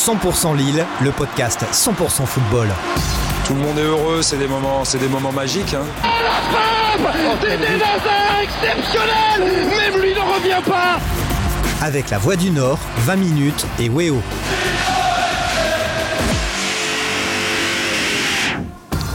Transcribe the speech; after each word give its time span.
100% 0.00 0.56
Lille, 0.56 0.86
le 1.02 1.10
podcast 1.10 1.62
100% 1.70 2.24
football. 2.24 2.68
Tout 3.46 3.52
le 3.52 3.60
monde 3.60 3.78
est 3.78 3.82
heureux, 3.82 4.22
c'est 4.22 4.38
des 4.38 4.46
moments, 4.46 4.82
c'est 4.82 4.96
des 4.96 5.08
moments 5.08 5.30
magiques. 5.30 5.74
Hein. 5.74 5.84
exceptionnel 8.42 9.68
Même 9.68 10.00
lui 10.00 10.14
ne 10.14 10.20
revient 10.20 10.62
pas 10.66 10.98
Avec 11.82 12.08
la 12.08 12.16
Voix 12.16 12.36
du 12.36 12.50
Nord, 12.50 12.78
20 13.00 13.16
minutes 13.16 13.66
et 13.78 13.90
Weo. 13.90 14.22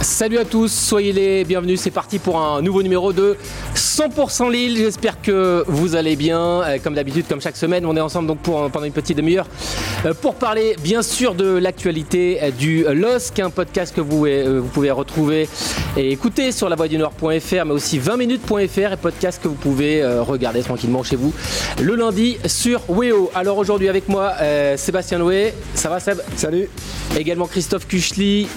Salut 0.02 0.38
à 0.38 0.46
tous, 0.46 0.72
soyez 0.72 1.12
les 1.14 1.44
bienvenus. 1.46 1.82
C'est 1.82 1.90
parti 1.90 2.20
pour 2.20 2.40
un 2.40 2.62
nouveau 2.62 2.84
numéro 2.84 3.12
de 3.12 3.36
100% 3.76 4.52
Lille. 4.52 4.78
J'espère 4.78 5.20
que 5.20 5.66
vous 5.68 5.96
allez 5.96 6.16
bien. 6.16 6.40
Euh, 6.62 6.78
Comme 6.82 6.94
d'habitude, 6.94 7.26
comme 7.28 7.42
chaque 7.42 7.58
semaine, 7.58 7.88
on 7.88 7.98
est 7.98 8.02
ensemble 8.02 8.28
donc 8.28 8.38
pour 8.38 8.70
pendant 8.70 8.86
une 8.86 8.94
petite 8.94 9.18
demi-heure 9.18 9.48
pour 10.14 10.36
parler 10.36 10.76
bien 10.82 11.02
sûr 11.02 11.34
de 11.34 11.58
l'actualité 11.58 12.40
euh, 12.42 12.52
du 12.52 12.84
LOSC, 12.84 13.40
un 13.40 13.50
podcast 13.50 13.96
que 13.96 14.02
vous, 14.02 14.26
euh, 14.26 14.60
vous 14.62 14.68
pouvez 14.68 14.92
retrouver 14.92 15.48
et 15.98 16.12
écouter 16.12 16.52
sur 16.52 16.70
lavoidunord.fr, 16.70 17.66
mais 17.66 17.72
aussi 17.72 18.00
20minutes.fr 18.00 18.94
et 18.94 18.98
podcast 18.98 19.42
que 19.42 19.48
vous 19.48 19.56
pouvez 19.56 20.04
euh, 20.04 20.22
regarder 20.22 20.62
tranquillement 20.62 21.04
chez 21.04 21.16
vous 21.16 21.34
le 21.82 21.96
lundi 21.96 22.38
sur 22.46 22.82
Weo. 22.90 23.32
Alors 23.34 23.58
aujourd'hui 23.58 23.90
avec 23.90 24.08
moi, 24.10 24.34
euh, 24.42 24.78
Sébastien 24.78 25.20
Loué. 25.20 25.54
Ça 25.74 25.90
va 25.90 26.00
Seb? 26.00 26.20
Salut. 26.36 26.70
Également 27.18 27.48
Christophe 27.48 27.88
Kuchli. 27.88 28.48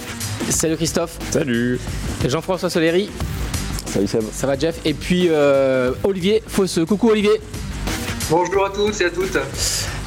Salut 0.51 0.77
Christophe. 0.77 1.19
Salut. 1.31 1.81
Jean-François 2.27 2.71
Soleri. 2.71 3.11
Salut 3.87 4.07
Seb. 4.07 4.25
Ça 4.33 4.47
va 4.47 4.59
Jeff? 4.59 4.81
Et 4.85 4.95
puis 4.95 5.29
euh, 5.29 5.93
Olivier 6.05 6.43
Fosseux. 6.47 6.85
Coucou 6.85 7.11
Olivier. 7.11 7.41
Bonjour 8.31 8.67
à 8.67 8.71
tous 8.71 9.01
et 9.01 9.07
à 9.07 9.11
toutes. 9.11 9.39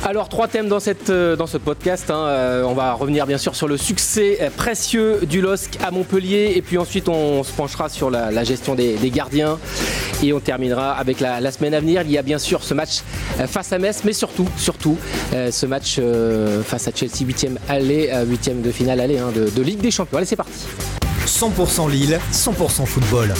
Alors 0.03 0.29
trois 0.29 0.47
thèmes 0.47 0.67
dans, 0.67 0.79
euh, 0.87 1.47
ce 1.47 1.57
podcast. 1.57 2.09
hein. 2.09 2.25
Euh, 2.27 2.63
on 2.63 2.73
va 2.73 2.93
revenir 2.93 3.27
bien 3.27 3.37
sûr 3.37 3.55
sur 3.55 3.67
le 3.67 3.77
succès 3.77 4.39
euh, 4.41 4.49
précieux 4.49 5.19
du 5.29 5.41
LOSC 5.41 5.77
à 5.83 5.91
Montpellier 5.91 6.53
et 6.55 6.61
puis 6.63 6.79
ensuite 6.79 7.07
on 7.07 7.43
se 7.43 7.51
penchera 7.51 7.87
sur 7.87 8.09
la, 8.09 8.43
gestion 8.43 8.73
des, 8.73 8.97
gardiens 9.11 9.59
et 10.23 10.33
on 10.33 10.39
terminera 10.39 10.93
avec 10.93 11.19
la, 11.19 11.51
semaine 11.51 11.75
à 11.75 11.79
venir. 11.79 12.01
Il 12.03 12.11
y 12.11 12.17
a 12.17 12.23
bien 12.23 12.39
sûr 12.39 12.63
ce 12.63 12.73
match 12.73 13.01
face 13.47 13.71
à 13.73 13.77
Metz 13.77 14.01
mais 14.03 14.13
surtout, 14.13 14.47
surtout 14.57 14.97
ce 15.31 15.65
match 15.67 15.99
face 16.65 16.87
à 16.87 16.91
Chelsea 16.93 17.23
8e 17.23 17.57
aller, 17.69 18.09
8e 18.11 18.61
de 18.61 18.71
finale 18.71 18.99
aller 19.01 19.19
hein, 19.19 19.31
de, 19.35 19.49
de 19.49 19.61
Ligue 19.61 19.81
des 19.81 19.91
Champions. 19.91 20.17
Allez 20.17 20.25
c'est 20.25 20.35
parti. 20.35 20.65
100% 21.27 21.89
Lille, 21.89 22.19
100% 22.33 22.85
football. 22.85 23.33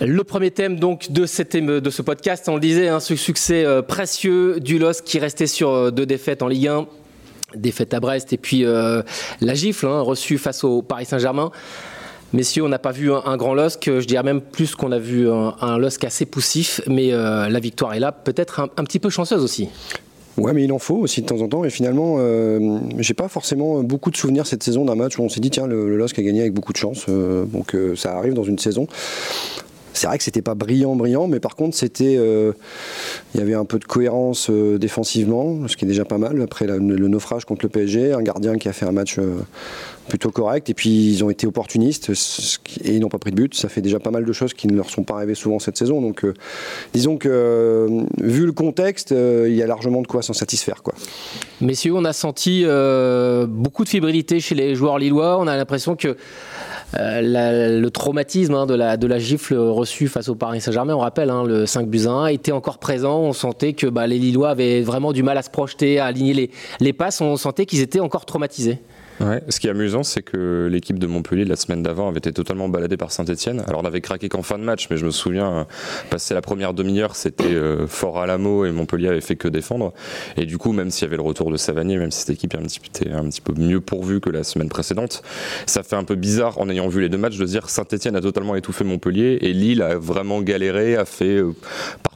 Le 0.00 0.22
premier 0.22 0.52
thème 0.52 0.78
donc 0.78 1.10
de, 1.10 1.26
ce 1.26 2.02
podcast, 2.02 2.48
on 2.48 2.54
le 2.54 2.60
disait, 2.60 2.86
hein, 2.86 3.00
ce 3.00 3.16
succès 3.16 3.64
euh, 3.64 3.82
précieux 3.82 4.60
du 4.60 4.78
LOSC 4.78 5.02
qui 5.02 5.18
restait 5.18 5.48
sur 5.48 5.70
euh, 5.70 5.90
deux 5.90 6.06
défaites 6.06 6.40
en 6.40 6.46
Ligue 6.46 6.68
1, 6.68 6.86
défaite 7.56 7.92
à 7.94 7.98
Brest 7.98 8.32
et 8.32 8.36
puis 8.36 8.64
euh, 8.64 9.02
la 9.40 9.54
gifle 9.54 9.86
hein, 9.86 10.00
reçue 10.00 10.38
face 10.38 10.62
au 10.62 10.82
Paris 10.82 11.04
Saint-Germain. 11.04 11.50
Messieurs, 12.32 12.62
on 12.62 12.68
n'a 12.68 12.78
pas 12.78 12.92
vu 12.92 13.10
un, 13.12 13.36
grand 13.36 13.54
LOSC, 13.54 13.86
je 13.86 14.04
dirais 14.04 14.22
même 14.22 14.40
plus 14.40 14.76
qu'on 14.76 14.92
a 14.92 14.98
vu 14.98 15.28
un, 15.28 15.56
un 15.60 15.78
LOSC 15.78 16.04
assez 16.04 16.26
poussif, 16.26 16.82
mais 16.86 17.10
la 17.10 17.58
victoire 17.58 17.94
est 17.94 18.00
là, 18.00 18.12
peut-être 18.12 18.60
un, 18.60 18.84
petit 18.84 18.98
peu 18.98 19.08
chanceuse 19.08 19.42
aussi. 19.42 19.70
Ouais, 20.36 20.52
mais 20.52 20.62
il 20.62 20.70
en 20.70 20.78
faut 20.78 20.96
aussi 20.96 21.22
de 21.22 21.26
temps 21.26 21.40
en 21.40 21.48
temps. 21.48 21.64
Et 21.64 21.70
finalement, 21.70 22.16
euh, 22.18 22.80
j'ai 22.98 23.14
pas 23.14 23.28
forcément 23.28 23.82
beaucoup 23.82 24.10
de 24.10 24.16
souvenirs 24.18 24.46
cette 24.46 24.62
saison 24.62 24.84
d'un 24.84 24.94
match 24.94 25.18
où 25.18 25.22
on 25.22 25.30
s'est 25.30 25.40
dit 25.40 25.48
tiens, 25.48 25.66
le, 25.66 25.88
le 25.88 25.96
LOSC 25.96 26.18
a 26.18 26.22
gagné 26.22 26.42
avec 26.42 26.52
beaucoup 26.52 26.74
de 26.74 26.76
chance. 26.76 27.06
Donc 27.08 27.74
ça 27.96 28.18
arrive 28.18 28.34
dans 28.34 28.44
une 28.44 28.58
saison. 28.58 28.86
C'est 29.98 30.06
vrai 30.06 30.16
que 30.16 30.22
c'était 30.22 30.42
pas 30.42 30.54
brillant, 30.54 30.94
brillant, 30.94 31.26
mais 31.26 31.40
par 31.40 31.56
contre, 31.56 31.76
c'était, 31.76 32.14
euh, 32.16 32.52
il 33.34 33.40
y 33.40 33.42
avait 33.42 33.54
un 33.54 33.64
peu 33.64 33.80
de 33.80 33.84
cohérence 33.84 34.48
euh, 34.48 34.78
défensivement, 34.78 35.66
ce 35.66 35.76
qui 35.76 35.86
est 35.86 35.88
déjà 35.88 36.04
pas 36.04 36.18
mal. 36.18 36.40
Après 36.40 36.68
le 36.68 36.78
naufrage 37.08 37.44
contre 37.44 37.64
le 37.64 37.68
PSG, 37.68 38.12
un 38.12 38.22
gardien 38.22 38.58
qui 38.58 38.68
a 38.68 38.72
fait 38.72 38.86
un 38.86 38.92
match 38.92 39.18
euh, 39.18 39.34
plutôt 40.08 40.30
correct, 40.30 40.70
et 40.70 40.74
puis 40.74 41.10
ils 41.10 41.24
ont 41.24 41.30
été 41.30 41.48
opportunistes 41.48 42.12
et 42.84 42.94
ils 42.94 43.00
n'ont 43.00 43.08
pas 43.08 43.18
pris 43.18 43.32
de 43.32 43.36
but. 43.36 43.56
Ça 43.56 43.68
fait 43.68 43.80
déjà 43.80 43.98
pas 43.98 44.12
mal 44.12 44.24
de 44.24 44.32
choses 44.32 44.54
qui 44.54 44.68
ne 44.68 44.76
leur 44.76 44.88
sont 44.88 45.02
pas 45.02 45.16
arrivées 45.16 45.34
souvent 45.34 45.58
cette 45.58 45.76
saison. 45.76 46.00
Donc, 46.00 46.24
disons 46.94 47.16
que 47.16 47.88
vu 48.18 48.46
le 48.46 48.52
contexte, 48.52 49.10
il 49.10 49.54
y 49.54 49.64
a 49.64 49.66
largement 49.66 50.00
de 50.00 50.06
quoi 50.06 50.22
s'en 50.22 50.32
satisfaire, 50.32 50.84
quoi. 50.84 50.94
Messieurs, 51.60 51.94
on 51.96 52.04
a 52.04 52.12
senti 52.12 52.64
beaucoup 53.48 53.82
de 53.82 53.88
fébrilité 53.88 54.38
chez 54.38 54.54
les 54.54 54.76
joueurs 54.76 55.00
lillois. 55.00 55.38
On 55.40 55.48
a 55.48 55.56
l'impression 55.56 55.96
que 55.96 56.16
la- 56.94 57.68
le 57.68 57.90
traumatisme 57.90 58.54
hein, 58.54 58.66
de, 58.66 58.74
la, 58.74 59.18
gifle 59.18 59.56
reçue 59.56 60.08
face 60.08 60.28
au 60.28 60.34
Paris 60.34 60.60
Saint-Germain, 60.60 60.94
on 60.94 61.00
rappelle, 61.00 61.30
hein, 61.30 61.44
le 61.44 61.66
5 61.66 61.88
buts 61.88 62.06
à 62.06 62.10
1, 62.10 62.26
était 62.28 62.52
encore 62.52 62.78
présent. 62.78 63.20
On 63.20 63.32
sentait 63.32 63.72
que 63.72 63.86
bah, 63.86 64.06
les 64.06 64.18
Lillois 64.18 64.50
avaient 64.50 64.82
vraiment 64.82 65.12
du 65.12 65.22
mal 65.22 65.38
à 65.38 65.42
se 65.42 65.50
projeter, 65.50 65.98
à 65.98 66.06
aligner 66.06 66.34
les, 66.34 66.50
les 66.80 66.92
passes. 66.92 67.20
On 67.20 67.36
sentait 67.36 67.66
qu'ils 67.66 67.80
étaient 67.80 68.00
encore 68.00 68.24
traumatisés. 68.24 68.78
Ouais, 69.20 69.42
ce 69.48 69.58
qui 69.58 69.66
est 69.66 69.70
amusant, 69.70 70.02
c'est 70.02 70.22
que 70.22 70.68
l'équipe 70.70 70.98
de 70.98 71.06
Montpellier, 71.06 71.44
la 71.44 71.56
semaine 71.56 71.82
d'avant, 71.82 72.08
avait 72.08 72.18
été 72.18 72.32
totalement 72.32 72.68
baladée 72.68 72.96
par 72.96 73.10
Saint-Etienne. 73.10 73.64
Alors, 73.66 73.82
on 73.82 73.84
avait 73.84 74.00
craqué 74.00 74.28
qu'en 74.28 74.42
fin 74.42 74.58
de 74.58 74.64
match, 74.64 74.88
mais 74.90 74.96
je 74.96 75.04
me 75.06 75.10
souviens, 75.10 75.66
passer 76.10 76.34
la 76.34 76.40
première 76.40 76.74
demi-heure, 76.74 77.16
c'était 77.16 77.44
euh, 77.44 77.86
fort 77.86 78.20
à 78.20 78.26
l'amo 78.26 78.64
et 78.64 78.70
Montpellier 78.70 79.08
avait 79.08 79.20
fait 79.20 79.36
que 79.36 79.48
défendre. 79.48 79.92
Et 80.36 80.46
du 80.46 80.58
coup, 80.58 80.72
même 80.72 80.90
s'il 80.90 81.04
y 81.04 81.06
avait 81.06 81.16
le 81.16 81.22
retour 81.22 81.50
de 81.50 81.56
Savanier, 81.56 81.96
même 81.96 82.10
si 82.10 82.20
cette 82.20 82.30
équipe 82.30 82.54
est 82.54 82.58
un 82.58 82.62
petit, 82.62 82.80
était 82.84 83.10
un 83.10 83.24
petit 83.28 83.40
peu 83.40 83.52
mieux 83.56 83.80
pourvue 83.80 84.20
que 84.20 84.30
la 84.30 84.44
semaine 84.44 84.68
précédente, 84.68 85.22
ça 85.66 85.82
fait 85.82 85.96
un 85.96 86.04
peu 86.04 86.14
bizarre, 86.14 86.58
en 86.58 86.68
ayant 86.68 86.88
vu 86.88 87.00
les 87.00 87.08
deux 87.08 87.18
matchs, 87.18 87.38
de 87.38 87.44
dire 87.44 87.68
Saint-Etienne 87.68 88.16
a 88.16 88.20
totalement 88.20 88.54
étouffé 88.54 88.84
Montpellier 88.84 89.38
et 89.40 89.52
Lille 89.52 89.82
a 89.82 89.98
vraiment 89.98 90.40
galéré, 90.42 90.96
a 90.96 91.04
fait 91.04 91.36
euh, 91.36 91.52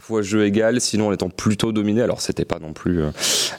parfois 0.02 0.22
jeu 0.22 0.44
égal, 0.44 0.80
sinon 0.80 1.08
en 1.08 1.12
étant 1.12 1.30
plutôt 1.30 1.70
dominé. 1.70 2.02
Alors, 2.02 2.20
c'était 2.20 2.44
pas 2.44 2.58
non 2.58 2.72
plus 2.72 3.02
euh, 3.02 3.10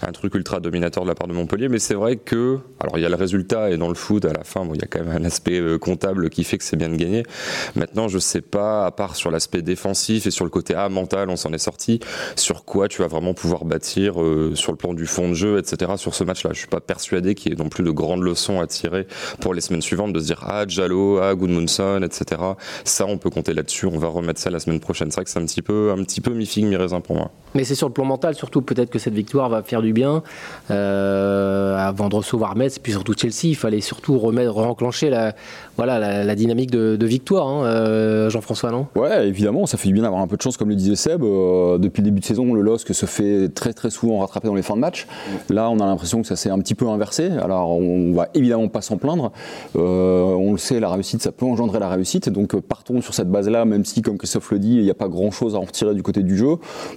un 0.02 0.12
truc 0.12 0.36
ultra 0.36 0.60
dominateur 0.60 1.04
de 1.04 1.08
la 1.08 1.16
part 1.16 1.30
de 1.30 1.34
Montpellier, 1.34 1.70
mais 1.70 1.80
c'est 1.80 1.94
vrai 1.94 2.18
que, 2.18 2.60
alors 2.82 2.98
il 2.98 3.02
y 3.02 3.06
a 3.06 3.10
le 3.10 3.16
résultat 3.16 3.72
et 3.72 3.78
dans 3.78 3.88
le 3.88 3.94
foot 3.96 4.26
à 4.26 4.34
la 4.34 4.44
fin, 4.44 4.66
bon, 4.66 4.74
il 4.74 4.82
y 4.82 4.84
a 4.84 4.88
quand 4.88 5.00
même 5.06 5.24
un 5.24 5.24
aspect 5.24 5.58
euh, 5.58 5.78
comptable 5.78 6.30
qui 6.30 6.44
fait 6.44 6.58
que 6.58 6.66
c'est 6.66 6.76
bien 6.76 6.90
de 6.90 6.98
gagner. 6.98 7.24
Maintenant, 7.78 8.10
je 8.10 8.20
sais 8.20 8.42
pas, 8.42 8.86
à 8.86 8.92
part 8.92 9.16
sur 9.16 9.32
l'aspect 9.32 9.62
défensif 9.62 10.28
et 10.28 10.32
sur 10.32 10.44
le 10.44 10.52
côté 10.52 10.74
ah, 10.76 10.90
mental, 10.90 11.30
on 11.30 11.38
s'en 11.38 11.54
est 11.54 11.58
sorti, 11.58 12.02
sur 12.36 12.66
quoi 12.66 12.90
tu 12.90 13.02
vas 13.02 13.08
vraiment 13.08 13.34
pouvoir 13.34 13.64
bâtir 13.64 14.22
euh, 14.22 14.52
sur 14.54 14.74
le 14.74 14.78
plan 14.78 14.94
du 14.94 15.06
fond 15.06 15.30
de 15.30 15.36
jeu, 15.36 15.58
etc. 15.60 15.94
Sur 15.96 16.14
ce 16.14 16.26
match-là, 16.26 16.50
je 16.52 16.60
suis 16.60 16.68
pas 16.68 16.82
persuadé 16.82 17.36
qu'il 17.36 17.54
y 17.54 17.56
ait 17.56 17.58
non 17.58 17.70
plus 17.70 17.86
de 17.86 17.92
grandes 17.92 18.24
leçons 18.24 18.60
à 18.60 18.68
tirer 18.68 19.08
pour 19.40 19.54
les 19.54 19.62
semaines 19.62 19.82
suivantes 19.82 20.12
de 20.12 20.20
se 20.20 20.26
dire 20.26 20.44
ah 20.46 20.66
Jallo, 20.68 21.20
ah 21.20 21.34
Goodmunson, 21.36 22.02
etc. 22.04 22.42
Ça, 22.84 23.06
on 23.06 23.18
peut 23.18 23.30
compter 23.30 23.54
là-dessus. 23.54 23.86
On 23.86 23.98
va 23.98 24.10
remettre 24.10 24.42
ça 24.42 24.50
la 24.50 24.60
semaine 24.60 24.82
prochaine. 24.82 25.10
C'est 25.10 25.16
vrai 25.16 25.24
que 25.24 25.30
c'est 25.30 25.40
un 25.40 25.46
petit 25.46 25.62
peu, 25.62 25.94
un 25.98 26.04
petit 26.04 26.20
peu 26.20 26.33
mi 26.34 26.46
figue 26.46 26.66
mi 26.66 26.76
raisin 26.76 27.02
pour 27.02 27.16
moi. 27.16 27.32
Mais 27.56 27.64
c'est 27.64 27.76
sur 27.76 27.88
le 27.88 27.94
plan 27.94 28.06
mental, 28.06 28.34
surtout 28.34 28.62
peut-être 28.62 28.90
que 28.90 28.98
cette 28.98 29.14
victoire 29.14 29.48
va 29.48 29.62
faire 29.62 29.82
du 29.82 29.94
bien 29.94 30.24
euh, 30.72 31.78
avant 31.78 32.10
de 32.10 32.16
recevoir 32.16 32.56
Metz, 32.56 32.78
et 32.78 32.80
puis 32.80 32.94
surtout 32.94 33.14
Chelsea. 33.16 33.44
Il 33.46 33.56
fallait 33.56 33.82
surtout 33.82 34.18
remettre, 34.18 34.58
enclencher 34.58 35.10
la, 35.12 35.36
voilà, 35.78 36.00
la, 36.00 36.24
la 36.24 36.36
dynamique 36.36 36.72
de, 36.72 36.96
de 36.96 37.06
victoire, 37.06 37.48
hein, 37.48 37.66
euh, 37.66 38.30
Jean-François, 38.32 38.72
non 38.72 38.88
Ouais, 38.96 39.28
évidemment, 39.28 39.68
ça 39.68 39.78
fait 39.78 39.88
du 39.88 39.94
bien 39.94 40.04
d'avoir 40.04 40.22
un 40.22 40.28
peu 40.28 40.36
de 40.36 40.42
chance, 40.42 40.58
comme 40.58 40.70
le 40.70 40.76
disait 40.76 40.96
Seb. 40.96 41.24
Euh, 41.24 41.78
depuis 41.78 42.02
le 42.02 42.06
début 42.06 42.22
de 42.22 42.26
saison, 42.26 42.54
le 42.54 42.62
LOSC 42.62 42.92
se 42.94 43.06
fait 43.06 43.50
très 43.50 43.74
très 43.74 43.92
souvent 43.92 44.20
rattraper 44.20 44.48
dans 44.48 44.56
les 44.56 44.64
fins 44.64 44.76
de 44.76 44.80
match. 44.82 45.06
Là, 45.50 45.70
on 45.70 45.80
a 45.80 45.86
l'impression 45.86 46.22
que 46.22 46.28
ça 46.28 46.36
s'est 46.36 46.50
un 46.50 46.60
petit 46.60 46.76
peu 46.76 46.88
inversé. 46.88 47.30
Alors, 47.42 47.70
on 47.70 48.14
va 48.14 48.30
évidemment 48.34 48.68
pas 48.68 48.82
s'en 48.82 48.98
plaindre. 48.98 49.32
Euh, 49.76 50.24
on 50.24 50.54
le 50.54 50.58
sait, 50.58 50.80
la 50.80 50.90
réussite, 50.90 51.22
ça 51.22 51.32
peut 51.32 51.46
engendrer 51.46 51.80
la 51.80 51.90
réussite. 51.90 52.30
Donc, 52.30 52.60
partons 52.62 53.02
sur 53.02 53.14
cette 53.14 53.30
base-là, 53.30 53.66
même 53.66 53.86
si, 53.86 54.02
comme 54.02 54.18
Christophe 54.18 54.52
le 54.52 54.60
dit, 54.60 54.78
il 54.78 54.84
n'y 54.84 54.92
a 54.92 54.96
pas 54.96 55.08
grand-chose 55.08 55.54
à 55.56 55.60
en 55.60 55.66
retirer 55.66 55.94
du 55.94 56.02
côté 56.02 56.23
du 56.24 56.38
jeu, 56.38 56.56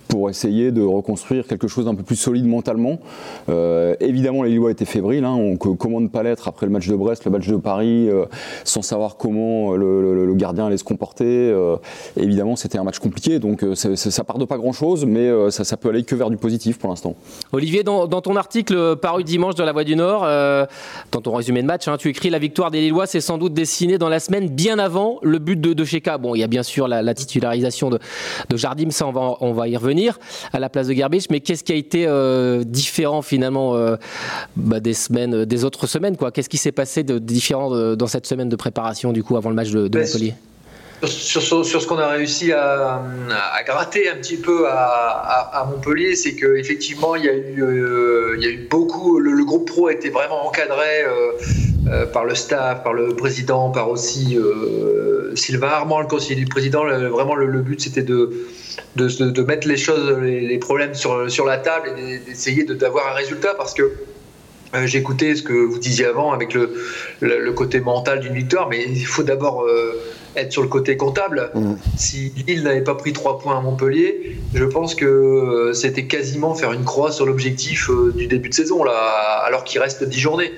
pour 0.09 0.31
essayer 0.31 0.71
de 0.71 0.83
reconstruire 0.83 1.47
quelque 1.47 1.69
chose 1.69 1.87
d'un 1.87 1.95
peu 1.95 2.03
plus 2.03 2.17
solide 2.17 2.47
mentalement. 2.47 2.99
Euh, 3.49 3.95
évidemment, 4.01 4.43
les 4.43 4.51
Lillois 4.51 4.71
étaient 4.71 4.85
fébriles. 4.85 5.25
Hein, 5.25 5.35
on, 5.37 6.01
ne 6.01 6.09
pas 6.09 6.23
l'être 6.23 6.49
après 6.49 6.67
le 6.67 6.73
match 6.73 6.89
de 6.89 6.95
Brest, 6.95 7.25
le 7.25 7.31
match 7.31 7.47
de 7.47 7.57
Paris, 7.57 8.09
euh, 8.09 8.27
sans 8.65 8.83
savoir 8.83 9.17
comment 9.17 9.73
le, 9.75 10.35
gardien 10.35 10.67
allait 10.67 10.77
se 10.77 10.85
comporter. 10.85 11.25
euh, 11.27 11.77
évidemment, 12.17 12.57
c'était 12.57 12.79
un 12.79 12.85
match 12.85 12.99
compliqué, 12.99 13.39
donc 13.39 13.65
c'est- 13.75 13.97
ça 13.97 14.25
part 14.25 14.39
de 14.39 14.45
pas 14.45 14.59
grand-chose, 14.59 15.07
mais 15.07 15.31
ça, 15.51 15.65
ça 15.65 15.77
peut 15.77 15.89
aller 15.89 16.03
que 16.03 16.15
vers 16.15 16.31
du 16.31 16.37
positif 16.37 16.79
pour 16.79 16.91
l'instant. 16.91 17.15
Olivier, 17.53 17.83
dans, 17.83 18.07
ton 18.07 18.37
article 18.37 18.97
paru 18.97 19.25
dimanche 19.25 19.55
dans 19.55 19.65
La 19.65 19.73
Voix 19.73 19.85
du 19.85 19.97
Nord, 19.97 20.23
dans 21.13 21.21
ton 21.21 21.35
résumé 21.35 21.63
de 21.63 21.67
match, 21.67 21.89
hein, 21.89 21.97
tu 21.99 22.09
écris 22.09 22.31
la 22.31 22.39
victoire 22.39 22.71
des 22.71 22.81
Lillois 22.81 23.07
s'est 23.07 23.21
sans 23.21 23.39
doute 23.39 23.55
dessinée 23.55 23.99
dans 23.99 24.09
la 24.09 24.21
semaine 24.21 24.49
bien 24.49 24.79
avant 24.79 25.19
le 25.23 25.39
but 25.39 25.61
de, 25.61 25.73
de. 25.73 25.85
Bon, 26.19 26.35
il 26.35 26.41
y 26.41 26.45
a 26.45 26.47
bien 26.47 26.63
sûr 26.63 26.89
la, 26.89 27.03
la 27.03 27.15
titularisation 27.15 27.91
de, 27.91 27.99
de 28.49 28.57
Jardim, 28.57 28.91
ça 28.91 29.07
on 29.07 29.13
va, 29.13 29.16
on 29.17 29.53
va 29.53 29.69
y 29.69 29.77
revenir 29.77 30.19
à 30.53 30.59
la 30.59 30.69
place 30.69 30.89
de 30.89 30.93
Garbage, 30.93 31.25
mais 31.31 31.41
qu'est-ce 31.41 31.65
qui 31.65 31.73
a 31.73 31.77
été 31.77 32.07
euh, 32.07 32.65
différent 32.65 33.23
finalement 33.23 33.75
euh, 33.75 33.97
bah, 34.57 34.81
des 34.81 34.95
semaines, 34.95 35.45
des 35.45 35.65
autres 35.65 35.87
semaines 35.87 36.17
quoi? 36.17 36.31
Qu'est-ce 36.31 36.49
qui 36.49 36.59
s'est 36.59 36.73
passé 36.73 37.03
de 37.03 37.19
différent 37.19 37.95
dans 37.97 38.07
cette 38.07 38.27
semaine 38.27 38.49
de 38.49 38.57
préparation 38.57 39.13
du 39.13 39.23
coup 39.23 39.37
avant 39.37 39.51
le 39.51 39.57
match 39.57 39.71
de, 39.71 39.83
de 39.83 39.89
Ben, 39.89 40.03
Montpellier? 40.03 40.35
Sur, 41.05 41.43
ce 41.43 41.87
qu'on 41.87 41.99
a 41.99 42.09
réussi 42.09 42.53
à, 42.53 43.03
gratter 43.67 44.09
un 44.09 44.17
petit 44.17 44.39
peu 44.39 44.67
à, 44.67 45.69
Montpellier, 45.71 46.17
c'est 46.17 46.35
qu'effectivement, 46.35 47.17
il, 47.17 47.25
y 47.25 47.29
a 47.29 47.35
eu, 47.35 47.63
euh, 47.63 48.35
il 48.39 48.43
y 48.43 48.47
a 48.47 48.51
eu 48.51 48.67
beaucoup. 48.71 49.19
Le, 49.19 49.45
groupe 49.45 49.69
pro 49.69 49.89
a 49.89 49.93
été 49.93 50.09
vraiment 50.09 50.47
encadré 50.47 51.05
euh, 51.05 51.33
euh, 51.89 52.07
par 52.07 52.25
le 52.25 52.35
staff, 52.35 52.83
par 52.83 52.95
le 52.95 53.09
président, 53.09 53.71
par 53.71 53.91
aussi 53.91 54.39
Sylvain 55.35 55.69
Armand, 55.69 56.01
le 56.01 56.07
conseiller 56.07 56.37
du 56.37 56.47
président, 56.47 56.85
vraiment 56.85 57.35
le, 57.35 57.61
but 57.61 57.81
c'était 57.81 58.03
de, 58.03 58.33
mettre 59.43 59.69
les 59.69 59.77
choses, 59.77 60.19
les, 60.23 60.59
problèmes 60.59 60.95
sur, 60.95 61.47
la 61.47 61.59
table 61.59 61.91
et 61.99 62.19
d'essayer 62.21 62.65
d'avoir 62.65 63.09
un 63.09 63.15
résultat 63.15 63.55
parce 63.55 63.75
que 63.75 63.93
écouté 64.95 65.37
ce 65.37 65.43
que 65.43 65.53
vous 65.53 65.79
disiez 65.79 66.07
avant 66.07 66.33
avec 66.33 66.55
le, 66.55 67.53
côté 67.53 67.81
mental 67.81 68.21
d'une 68.21 68.35
victoire, 68.35 68.69
mais 68.69 68.83
il 68.83 69.07
faut 69.07 69.23
d'abord 69.23 69.65
être 70.37 70.53
sur 70.53 70.63
le 70.63 70.69
côté 70.69 70.97
comptable. 70.97 71.51
Mmh. 71.55 71.75
Si 71.97 72.33
Lille 72.47 72.63
n'avait 72.63 72.85
pas 72.85 72.95
pris 72.95 73.13
trois 73.13 73.39
points 73.39 73.59
à 73.59 73.61
Montpellier, 73.61 74.39
je 74.55 74.65
pense 74.65 74.95
que 74.95 75.05
euh, 75.05 75.73
c'était 75.73 76.07
quasiment 76.07 76.55
faire 76.55 76.73
une 76.73 76.85
croix 76.85 77.13
sur 77.13 77.27
l'objectif 77.27 77.91
du 78.15 78.27
début 78.27 78.49
de 78.49 78.55
saison, 78.55 78.85
là, 78.85 79.43
alors 79.45 79.65
qu'il 79.65 79.81
reste 79.81 80.05
dix 80.05 80.21
journées. 80.21 80.53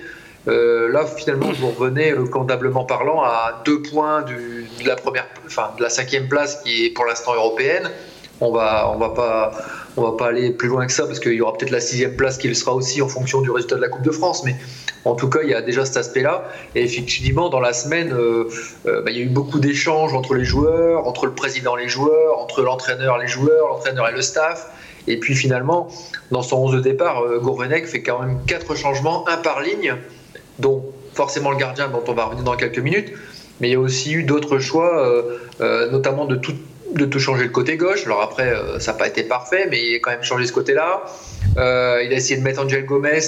là, 0.47 1.05
finalement, 1.07 1.51
vous 1.53 1.71
revenez, 1.71 2.15
comptablement 2.31 2.85
parlant, 2.85 3.23
à 3.23 3.63
deux 3.65 3.83
points 3.83 4.23
de, 4.23 4.87
la 4.87 4.97
première, 4.97 5.27
enfin, 5.47 5.71
de 5.77 5.83
la 5.83 5.91
cinquième 5.91 6.29
place 6.29 6.63
qui 6.63 6.87
est 6.87 6.91
pour 6.91 7.05
l'instant 7.05 7.35
européenne. 7.35 7.91
On 8.41 8.53
va, 8.53 8.89
on 8.95 8.99
va 8.99 9.11
pas 9.11 9.53
on 9.99 10.03
va 10.03 10.17
pas 10.17 10.29
aller 10.29 10.51
plus 10.51 10.69
loin 10.69 10.87
que 10.87 10.93
ça 10.93 11.07
parce 11.07 11.21
qu'il 11.21 11.33
y 11.33 11.41
aura 11.41 11.53
peut-être 11.55 11.71
la 11.71 11.81
sixième 11.81 12.15
place 12.15 12.39
qui 12.39 12.49
le 12.49 12.55
sera 12.55 12.73
aussi 12.73 13.03
en 13.03 13.09
fonction 13.09 13.41
du 13.41 13.51
résultat 13.51 13.77
de 13.77 13.81
la 13.81 13.89
Coupe 13.89 14.05
de 14.05 14.11
France. 14.11 14.45
Mais 14.45 14.57
en 15.09 15.15
tout 15.15 15.31
cas, 15.31 15.41
il 15.43 15.49
y 15.49 15.55
a 15.55 15.63
déjà 15.63 15.85
cet 15.87 15.97
aspect-là. 15.97 16.45
Et 16.75 16.83
effectivement, 16.83 17.49
dans 17.49 17.61
la 17.61 17.73
semaine, 17.73 18.13
euh, 18.13 18.49
euh, 18.87 19.03
bah, 19.03 19.11
il 19.11 19.17
y 19.17 19.21
a 19.21 19.23
eu 19.23 19.29
beaucoup 19.29 19.59
d'échanges 19.59 20.13
entre 20.13 20.35
les 20.35 20.45
joueurs, 20.45 21.07
entre 21.07 21.27
le 21.27 21.33
président 21.33 21.77
et 21.79 21.85
les 21.85 21.89
joueurs, 21.89 22.39
entre 22.39 22.63
l'entraîneur 22.63 23.19
et 23.19 23.23
les 23.23 23.29
joueurs, 23.29 23.69
l'entraîneur 23.69 24.09
et 24.09 24.13
le 24.13 24.21
staff. 24.21 24.67
Et 25.07 25.19
puis 25.19 25.35
finalement, 25.35 25.89
dans 26.31 26.43
son 26.43 26.59
11 26.59 26.75
de 26.75 26.81
départ, 26.81 27.23
euh, 27.23 27.39
Gourvenec 27.39 27.87
fait 27.87 28.03
quand 28.03 28.21
même 28.21 28.39
quatre 28.47 28.75
changements, 28.75 29.27
un 29.29 29.39
par 29.39 29.63
ligne, 29.63 29.95
dont 30.59 30.85
forcément 31.15 31.51
le 31.51 31.57
gardien 31.57 31.89
dont 31.89 32.05
on 32.07 32.13
va 32.13 32.27
revenir 32.27 32.45
dans 32.45 32.57
quelques 32.57 32.79
minutes. 32.79 33.13
Mais 33.61 33.69
il 33.69 33.73
y 33.73 33.77
a 33.77 33.81
aussi 33.81 34.13
eu 34.13 34.23
d'autres 34.23 34.59
choix, 34.61 35.05
notamment 35.59 36.27
de 36.27 36.37
toute 36.37 36.61
de 36.95 37.05
tout 37.05 37.19
changer 37.19 37.43
le 37.43 37.51
côté 37.51 37.77
gauche. 37.77 38.07
Alors 38.07 38.23
après, 38.23 38.55
ça 38.79 38.93
n'a 38.93 38.99
pas 38.99 39.09
été 39.09 39.25
parfait, 39.25 39.67
mais 39.69 39.85
il 39.85 39.97
a 39.97 39.99
quand 39.99 40.13
même 40.13 40.23
changé 40.23 40.47
ce 40.47 40.53
côté-là. 40.53 41.03
Il 41.57 41.61
a 41.61 42.13
essayé 42.13 42.37
de 42.37 42.45
mettre 42.45 42.63
Angel 42.63 42.85
Gomez, 42.85 43.19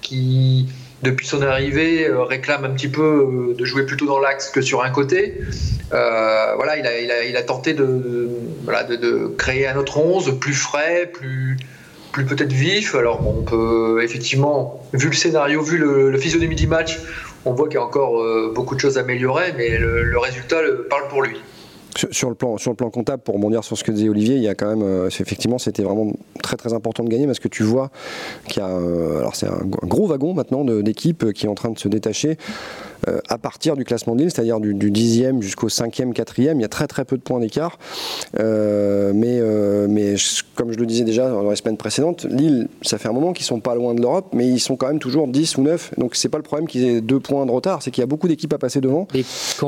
qui, 0.00 0.68
depuis 1.02 1.26
son 1.26 1.42
arrivée, 1.42 2.06
euh, 2.06 2.22
réclame 2.22 2.64
un 2.64 2.70
petit 2.70 2.88
peu 2.88 3.54
de 3.56 3.64
jouer 3.64 3.86
plutôt 3.86 4.06
dans 4.06 4.18
l'axe 4.18 4.50
que 4.50 4.60
sur 4.60 4.82
un 4.82 4.90
côté. 4.90 5.40
voilà, 5.90 6.76
il 6.76 7.36
a, 7.36 7.42
tenté 7.42 7.74
de, 7.74 8.28
créer 9.38 9.66
un 9.66 9.76
autre 9.76 9.98
11 9.98 10.38
plus 10.38 10.54
frais, 10.54 11.10
plus, 11.12 11.56
peut-être 12.12 12.52
vif. 12.52 12.94
Alors 12.94 13.26
on 13.26 13.42
peut 13.42 14.00
effectivement, 14.02 14.82
vu 14.92 15.08
le 15.08 15.14
scénario, 15.14 15.62
vu 15.62 15.78
le, 15.78 16.16
physionomie 16.18 16.56
du 16.56 16.66
match, 16.66 16.98
on 17.44 17.52
voit 17.54 17.68
qu'il 17.68 17.76
y 17.76 17.82
a 17.82 17.84
encore 17.84 18.22
beaucoup 18.54 18.74
de 18.74 18.80
choses 18.80 18.98
à 18.98 19.00
améliorer, 19.00 19.54
mais 19.56 19.78
le 19.78 20.18
résultat 20.18 20.58
parle 20.88 21.08
pour 21.08 21.22
lui. 21.22 21.40
Sur, 21.96 22.30
le 22.30 22.34
plan, 22.36 22.56
comptable, 22.90 23.22
pour 23.22 23.34
rebondir 23.34 23.64
sur 23.64 23.76
ce 23.76 23.84
que 23.84 23.92
disait 23.92 24.08
Olivier, 24.08 24.36
il 24.36 24.42
y 24.42 24.48
a 24.48 24.54
quand 24.54 24.68
même, 24.68 24.82
euh, 24.82 25.08
effectivement, 25.08 25.58
c'était 25.58 25.82
vraiment 25.82 26.12
très 26.42 26.56
très 26.56 26.72
important 26.72 27.02
de 27.04 27.08
gagner 27.08 27.26
parce 27.26 27.40
que 27.40 27.48
tu 27.48 27.62
vois 27.62 27.90
qu'il 28.46 28.62
y 28.62 28.64
a, 28.64 28.68
euh, 28.68 29.26
c'est 29.32 29.48
un, 29.48 29.58
gros 29.64 30.06
wagon 30.06 30.34
maintenant 30.34 30.64
d'équipes 30.64 31.32
qui 31.32 31.46
est 31.46 31.48
en 31.48 31.54
train 31.54 31.70
de 31.70 31.78
se 31.78 31.88
détacher. 31.88 32.38
Euh, 33.10 33.20
à 33.28 33.38
partir 33.38 33.76
du 33.76 33.84
classement 33.84 34.14
de 34.14 34.20
Lille, 34.20 34.30
c'est-à-dire 34.30 34.60
du, 34.60 34.74
10e 34.74 35.40
jusqu'au 35.40 35.68
5e, 35.68 36.12
4e. 36.12 36.54
Il 36.54 36.60
y 36.60 36.64
a 36.64 36.68
très 36.68 36.86
très 36.86 37.04
peu 37.04 37.16
de 37.16 37.22
points 37.22 37.40
d'écart. 37.40 37.78
Euh, 38.38 39.12
mais, 39.14 39.38
euh, 39.40 40.16
comme 40.54 40.72
je 40.72 40.78
le 40.78 40.86
disais 40.86 41.04
déjà 41.04 41.28
dans 41.28 41.48
les 41.48 41.56
semaines 41.56 41.76
précédentes, 41.76 42.24
Lille, 42.24 42.68
ça 42.82 42.98
fait 42.98 43.08
un 43.08 43.12
moment 43.12 43.32
qu'ils 43.32 43.46
sont 43.46 43.60
pas 43.60 43.74
loin 43.74 43.94
de 43.94 44.00
l'Europe, 44.00 44.28
mais 44.32 44.48
ils 44.48 44.60
sont 44.60 44.76
quand 44.76 44.88
même 44.88 44.98
toujours 44.98 45.28
10 45.28 45.58
ou 45.58 45.62
9. 45.62 45.92
Donc 45.98 46.14
c'est 46.14 46.28
pas 46.28 46.38
le 46.38 46.42
problème 46.42 46.68
qu'ils 46.68 46.84
aient 46.84 47.00
deux 47.00 47.20
points 47.20 47.46
de 47.46 47.50
retard, 47.50 47.82
c'est 47.82 47.90
qu'il 47.90 48.02
y 48.02 48.04
a 48.04 48.06
beaucoup 48.06 48.28
d'équipes 48.28 48.52
à 48.52 48.58
passer 48.58 48.80
devant. 48.80 49.06
Et, 49.14 49.24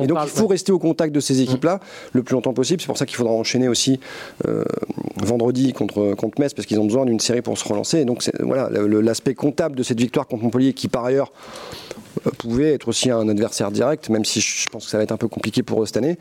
donc 0.07 0.19
il 0.23 0.31
faut 0.31 0.47
rester 0.47 0.73
au 0.73 0.79
contact 0.79 1.15
de 1.15 1.21
ces 1.21 1.41
équipes-là 1.41 1.81
le 2.13 2.23
plus 2.23 2.35
longtemps 2.35 2.55
possible. 2.55 2.81
C'est 2.81 2.87
pour 2.87 2.99
ça 2.99 3.07
qu'il 3.07 3.17
faudra 3.17 3.33
enchaîner 3.33 3.69
aussi 3.69 4.01
vendredi 5.23 5.73
contre, 5.73 6.15
contre 6.15 6.41
Metz, 6.41 6.55
parce 6.55 6.67
qu'ils 6.67 6.81
ont 6.81 6.85
besoin 6.85 7.07
d'une 7.07 7.21
série 7.21 7.43
pour 7.43 7.57
se 7.59 7.69
relancer. 7.69 8.01
Et 8.01 8.05
donc 8.05 8.29
voilà, 8.41 8.69
l'aspect 8.71 9.35
comptable 9.35 9.77
de 9.77 9.83
cette 9.83 10.01
victoire 10.01 10.27
contre 10.27 10.45
Montpellier, 10.45 10.73
qui 10.73 10.89
par 10.89 11.05
ailleurs 11.05 11.33
pouvait 12.39 12.75
être 12.75 12.89
aussi 12.89 13.11
un 13.11 13.29
adversaire 13.29 13.71
direct, 13.71 14.09
même 14.09 14.25
si 14.25 14.41
je 14.41 14.67
pense 14.71 14.85
que 14.85 14.91
ça 14.91 14.99
va 14.99 15.05
être 15.05 15.13
un 15.13 15.17
peu 15.17 15.29
compliqué 15.29 15.63
pour 15.63 15.83
eux 15.83 15.87
cette 15.87 15.97
année. 15.97 16.19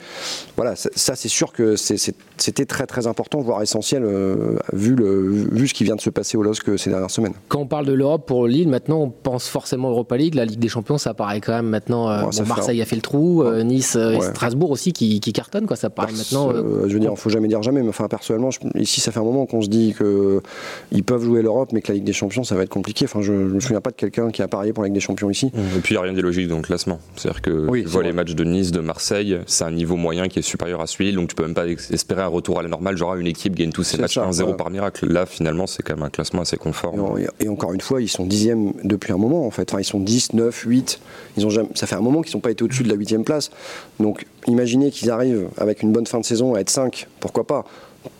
Voilà, 0.56 0.76
ça, 0.76 1.16
c'est 1.16 1.30
sûr 1.30 1.52
que 1.52 1.76
c'était 1.76 2.66
très 2.66 2.86
très 2.86 3.08
important, 3.08 3.40
voire 3.42 3.62
essentiel, 3.62 4.04
euh, 4.04 4.58
vu, 4.74 4.96
le, 4.96 5.30
vu 5.52 5.68
ce 5.68 5.74
qui 5.74 5.84
vient 5.84 5.96
de 5.96 6.02
se 6.02 6.10
passer 6.10 6.38
au 6.38 6.44
LOSC 6.44 6.78
ces 6.78 6.90
dernières 6.90 7.12
semaines. 7.12 7.34
Quand 7.48 7.60
on 7.60 7.68
parle 7.68 7.86
de 7.86 7.94
l'Europe 7.94 8.26
pour 8.26 8.48
Lille, 8.48 8.68
maintenant 8.68 9.00
on 9.02 9.10
pense 9.10 9.48
forcément 9.48 9.90
Europa 9.90 10.18
League, 10.18 10.36
la 10.36 10.46
Ligue 10.46 10.60
des 10.60 10.70
Champions, 10.70 10.98
ça 10.98 11.14
paraît 11.14 11.42
quand 11.42 11.54
même 11.54 11.68
maintenant. 11.68 12.10
Euh, 12.10 12.24
Marseille 12.48 12.82
a 12.82 12.86
fait 12.86 12.96
le 12.96 13.02
trou, 13.02 13.44
euh, 13.44 13.64
Nice 13.64 13.96
et 13.96 14.20
Strasbourg 14.22 14.72
aussi 14.72 14.94
qui, 14.94 15.20
qui 15.20 15.34
cartonnent, 15.34 15.68
quoi, 15.68 15.76
ça 15.76 15.90
paraît 15.90 16.14
maintenant. 16.14 16.52
je 16.52 16.94
veux 16.94 17.00
dire, 17.00 17.12
il 17.12 17.18
faut 17.18 17.30
jamais 17.30 17.48
dire 17.48 17.62
jamais, 17.62 17.82
mais 17.82 17.90
enfin 17.90 18.08
personnellement, 18.08 18.50
ici 18.76 19.02
ça 19.02 19.12
fait 19.12 19.20
un 19.20 19.24
moment 19.24 19.46
qu'on 19.46 19.62
se 19.62 19.70
dit 19.70 19.96
qu'ils 19.98 21.04
peuvent 21.04 21.24
jouer 21.24 21.42
l'Europe, 21.42 21.72
mais 21.74 21.82
que 21.82 21.90
la 21.90 21.96
Ligue 21.96 22.04
des 22.04 22.14
Champions 22.14 22.44
ça 22.44 22.56
va 22.56 22.64
être 22.64 22.70
compliqué. 22.70 23.06
Enfin, 23.06 23.22
je, 23.22 23.34
ne 23.34 23.38
me 23.38 23.60
souviens 23.60 23.82
pas 23.82 23.92
de 23.92 23.96
quelqu'un 23.96 24.32
qui 24.32 24.42
a 24.42 24.48
parié 24.48 24.74
pour 24.74 24.84
la 24.84 24.88
Ligue 24.88 24.96
des 24.96 25.02
Champions 25.02 25.30
ici. 25.30 25.52
Et 25.78 25.81
puis 25.82 25.94
il 25.94 25.98
n'y 25.98 26.00
a 26.00 26.04
rien 26.04 26.14
d'illogique 26.14 26.48
dans 26.48 26.58
le 26.58 26.62
classement. 26.62 27.00
C'est-à-dire 27.16 27.42
que 27.42 27.82
tu 27.82 27.88
vois 27.88 28.04
les 28.04 28.14
matchs 28.14 28.34
de 28.34 28.44
Nice, 28.44 28.72
de 28.72 28.80
Marseille, 28.80 29.40
c'est 29.46 29.64
un 29.64 29.72
niveau 29.72 29.98
moyen 29.98 30.28
qui 30.30 30.40
est 30.40 30.44
supérieur 30.44 30.82
à 30.82 30.88
celui 30.88 31.02
donc 31.12 31.30
tu 31.30 31.36
peux 31.36 31.44
même 31.44 31.56
pas 31.56 31.68
espérer 31.68 32.22
un 32.22 32.28
retour 32.28 32.60
à 32.60 32.64
la 32.64 32.70
normale, 32.70 32.96
genre 32.96 33.16
une 33.16 33.28
équipe 33.28 33.56
gagne 33.56 33.72
tous 33.72 33.84
ses 33.84 33.98
matchs 33.98 34.18
1-0 34.18 34.56
par 34.56 34.70
miracle. 34.70 35.12
Là, 35.12 35.26
finalement, 35.26 35.66
c'est 35.68 35.84
quand 35.84 35.96
même 35.96 36.04
un 36.04 36.10
classement 36.10 36.44
assez 36.44 36.58
conforme. 36.58 37.20
Et, 37.40 37.48
encore 37.48 37.74
une 37.74 37.82
fois, 37.82 38.02
ils 38.02 38.08
sont 38.08 38.26
dixièmes 38.26 38.74
depuis 38.84 39.14
un 39.14 39.18
moment, 39.18 39.46
en 39.46 39.52
fait. 39.52 39.72
Enfin, 39.72 39.82
ils 39.82 39.86
sont 39.86 40.00
10, 40.00 40.34
9, 40.34 40.64
8. 40.66 41.00
Ils 41.38 41.46
ont 41.46 41.50
jamais... 41.50 41.70
Ça 41.76 41.88
fait 41.88 41.96
un 41.96 42.02
moment 42.02 42.22
qu'ils 42.22 42.36
n'ont 42.36 42.42
pas 42.42 42.52
été 42.52 42.64
au-dessus 42.64 42.84
de 42.84 42.90
la 42.90 42.96
huitième 42.96 43.24
place. 43.24 43.52
Donc, 44.00 44.26
imaginez 44.48 44.92
qu'ils 44.92 45.10
arrivent 45.10 45.48
avec 45.58 45.82
une 45.82 45.92
bonne 45.92 46.06
fin 46.06 46.20
de 46.20 46.26
saison 46.26 46.54
à 46.54 46.60
être 46.60 46.70
5, 46.70 47.08
pourquoi 47.20 47.46
pas? 47.46 47.66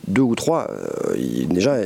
Deux 0.08 0.22
ou 0.22 0.36
trois, 0.36 0.68
euh, 0.70 1.16
déjà, 1.48 1.78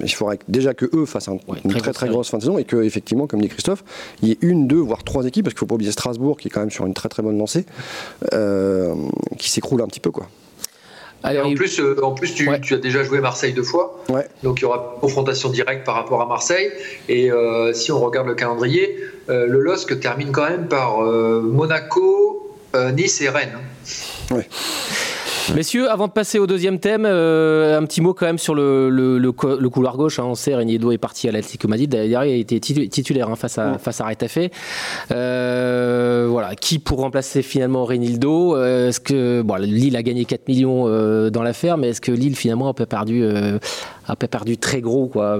il 0.00 0.14
faudrait 0.14 0.38
déjà 0.48 0.74
que 0.74 0.86
eux 0.94 1.06
fassent 1.06 1.28
une 1.28 1.74
très 1.74 1.92
très, 1.92 2.08
grosse 2.08 2.30
fin 2.30 2.38
de 2.38 2.42
saison 2.42 2.58
et 2.58 2.64
que 2.64 2.76
effectivement, 2.82 3.26
comme 3.26 3.40
dit 3.40 3.48
Christophe, 3.48 3.84
il 4.22 4.28
y 4.28 4.32
ait 4.32 4.38
une, 4.42 4.66
deux, 4.66 4.78
voire 4.78 5.04
trois 5.04 5.26
équipes, 5.26 5.44
parce 5.44 5.54
qu'il 5.54 5.58
ne 5.58 5.60
faut 5.60 5.66
pas 5.66 5.74
oublier 5.74 5.92
Strasbourg 5.92 6.38
qui 6.38 6.48
est 6.48 6.50
quand 6.50 6.60
même 6.60 6.70
sur 6.70 6.86
une 6.86 6.94
très 6.94 7.08
très 7.08 7.22
bonne 7.22 7.38
lancée, 7.38 7.66
euh, 8.32 8.94
qui 9.38 9.50
s'écroule 9.50 9.82
un 9.82 9.86
petit 9.86 10.00
peu 10.00 10.10
quoi. 10.10 10.28
en, 11.24 11.54
plus, 11.54 11.80
euh, 11.80 12.02
en 12.02 12.12
plus, 12.12 12.34
tu, 12.34 12.48
as 12.48 12.78
déjà 12.78 13.02
joué 13.02 13.20
Marseille 13.20 13.52
deux 13.52 13.62
fois, 13.62 14.04
donc 14.42 14.60
il 14.60 14.62
y 14.62 14.64
aura 14.64 14.96
confrontation 15.00 15.50
directe 15.50 15.84
par 15.84 15.94
rapport 15.94 16.22
à 16.22 16.26
Marseille. 16.26 16.70
Et 17.08 17.30
si 17.72 17.92
on 17.92 18.00
regarde 18.00 18.26
le 18.26 18.34
calendrier, 18.34 18.96
le 19.28 19.60
LOSC 19.60 20.00
termine 20.00 20.32
quand 20.32 20.48
même 20.48 20.68
par 20.68 21.00
Monaco, 21.02 22.56
Nice 22.94 23.20
et 23.20 23.28
Rennes. 23.28 23.58
Ouais. 24.30 24.46
Messieurs, 25.54 25.90
avant 25.90 26.08
de 26.08 26.12
passer 26.12 26.38
au 26.38 26.46
deuxième 26.46 26.78
thème, 26.78 27.04
euh, 27.06 27.78
un 27.78 27.84
petit 27.84 28.00
mot 28.00 28.12
quand 28.12 28.26
même 28.26 28.38
sur 28.38 28.54
le, 28.54 28.90
le, 28.90 29.32
couloir 29.32 29.96
gauche. 29.96 30.18
Hein. 30.18 30.24
On 30.26 30.34
sait, 30.34 30.54
Regnido 30.54 30.92
est 30.92 30.98
parti 30.98 31.28
à 31.28 31.32
l'Atlético 31.32 31.68
Madrid. 31.68 31.90
D'ailleurs, 31.90 32.24
il 32.24 32.32
a 32.32 32.36
été 32.36 32.60
titulaire 32.60 33.30
hein, 33.30 33.36
face 33.36 33.58
à, 33.58 33.78
face 33.78 34.00
à 34.00 34.06
Retafe. 34.06 34.38
Euh, 35.10 36.26
voilà. 36.30 36.54
Qui 36.54 36.78
pour 36.78 37.00
remplacer 37.00 37.42
finalement 37.42 37.84
Renildo 37.84 38.56
euh, 38.56 38.88
Est-ce 38.88 39.00
que 39.00 39.42
bon, 39.42 39.56
Lille 39.56 39.96
a 39.96 40.02
gagné 40.02 40.24
4 40.24 40.48
millions 40.48 40.84
dans 41.30 41.42
l'affaire, 41.42 41.78
mais 41.78 41.88
est-ce 41.88 42.00
que 42.00 42.12
Lille 42.12 42.36
finalement 42.36 42.68
a 42.68 42.74
pas 42.74 42.86
perdu, 42.86 43.24
a 44.08 44.16
pas 44.16 44.28
perdu 44.28 44.56
très 44.58 44.80
gros 44.80 45.06
quoi 45.06 45.38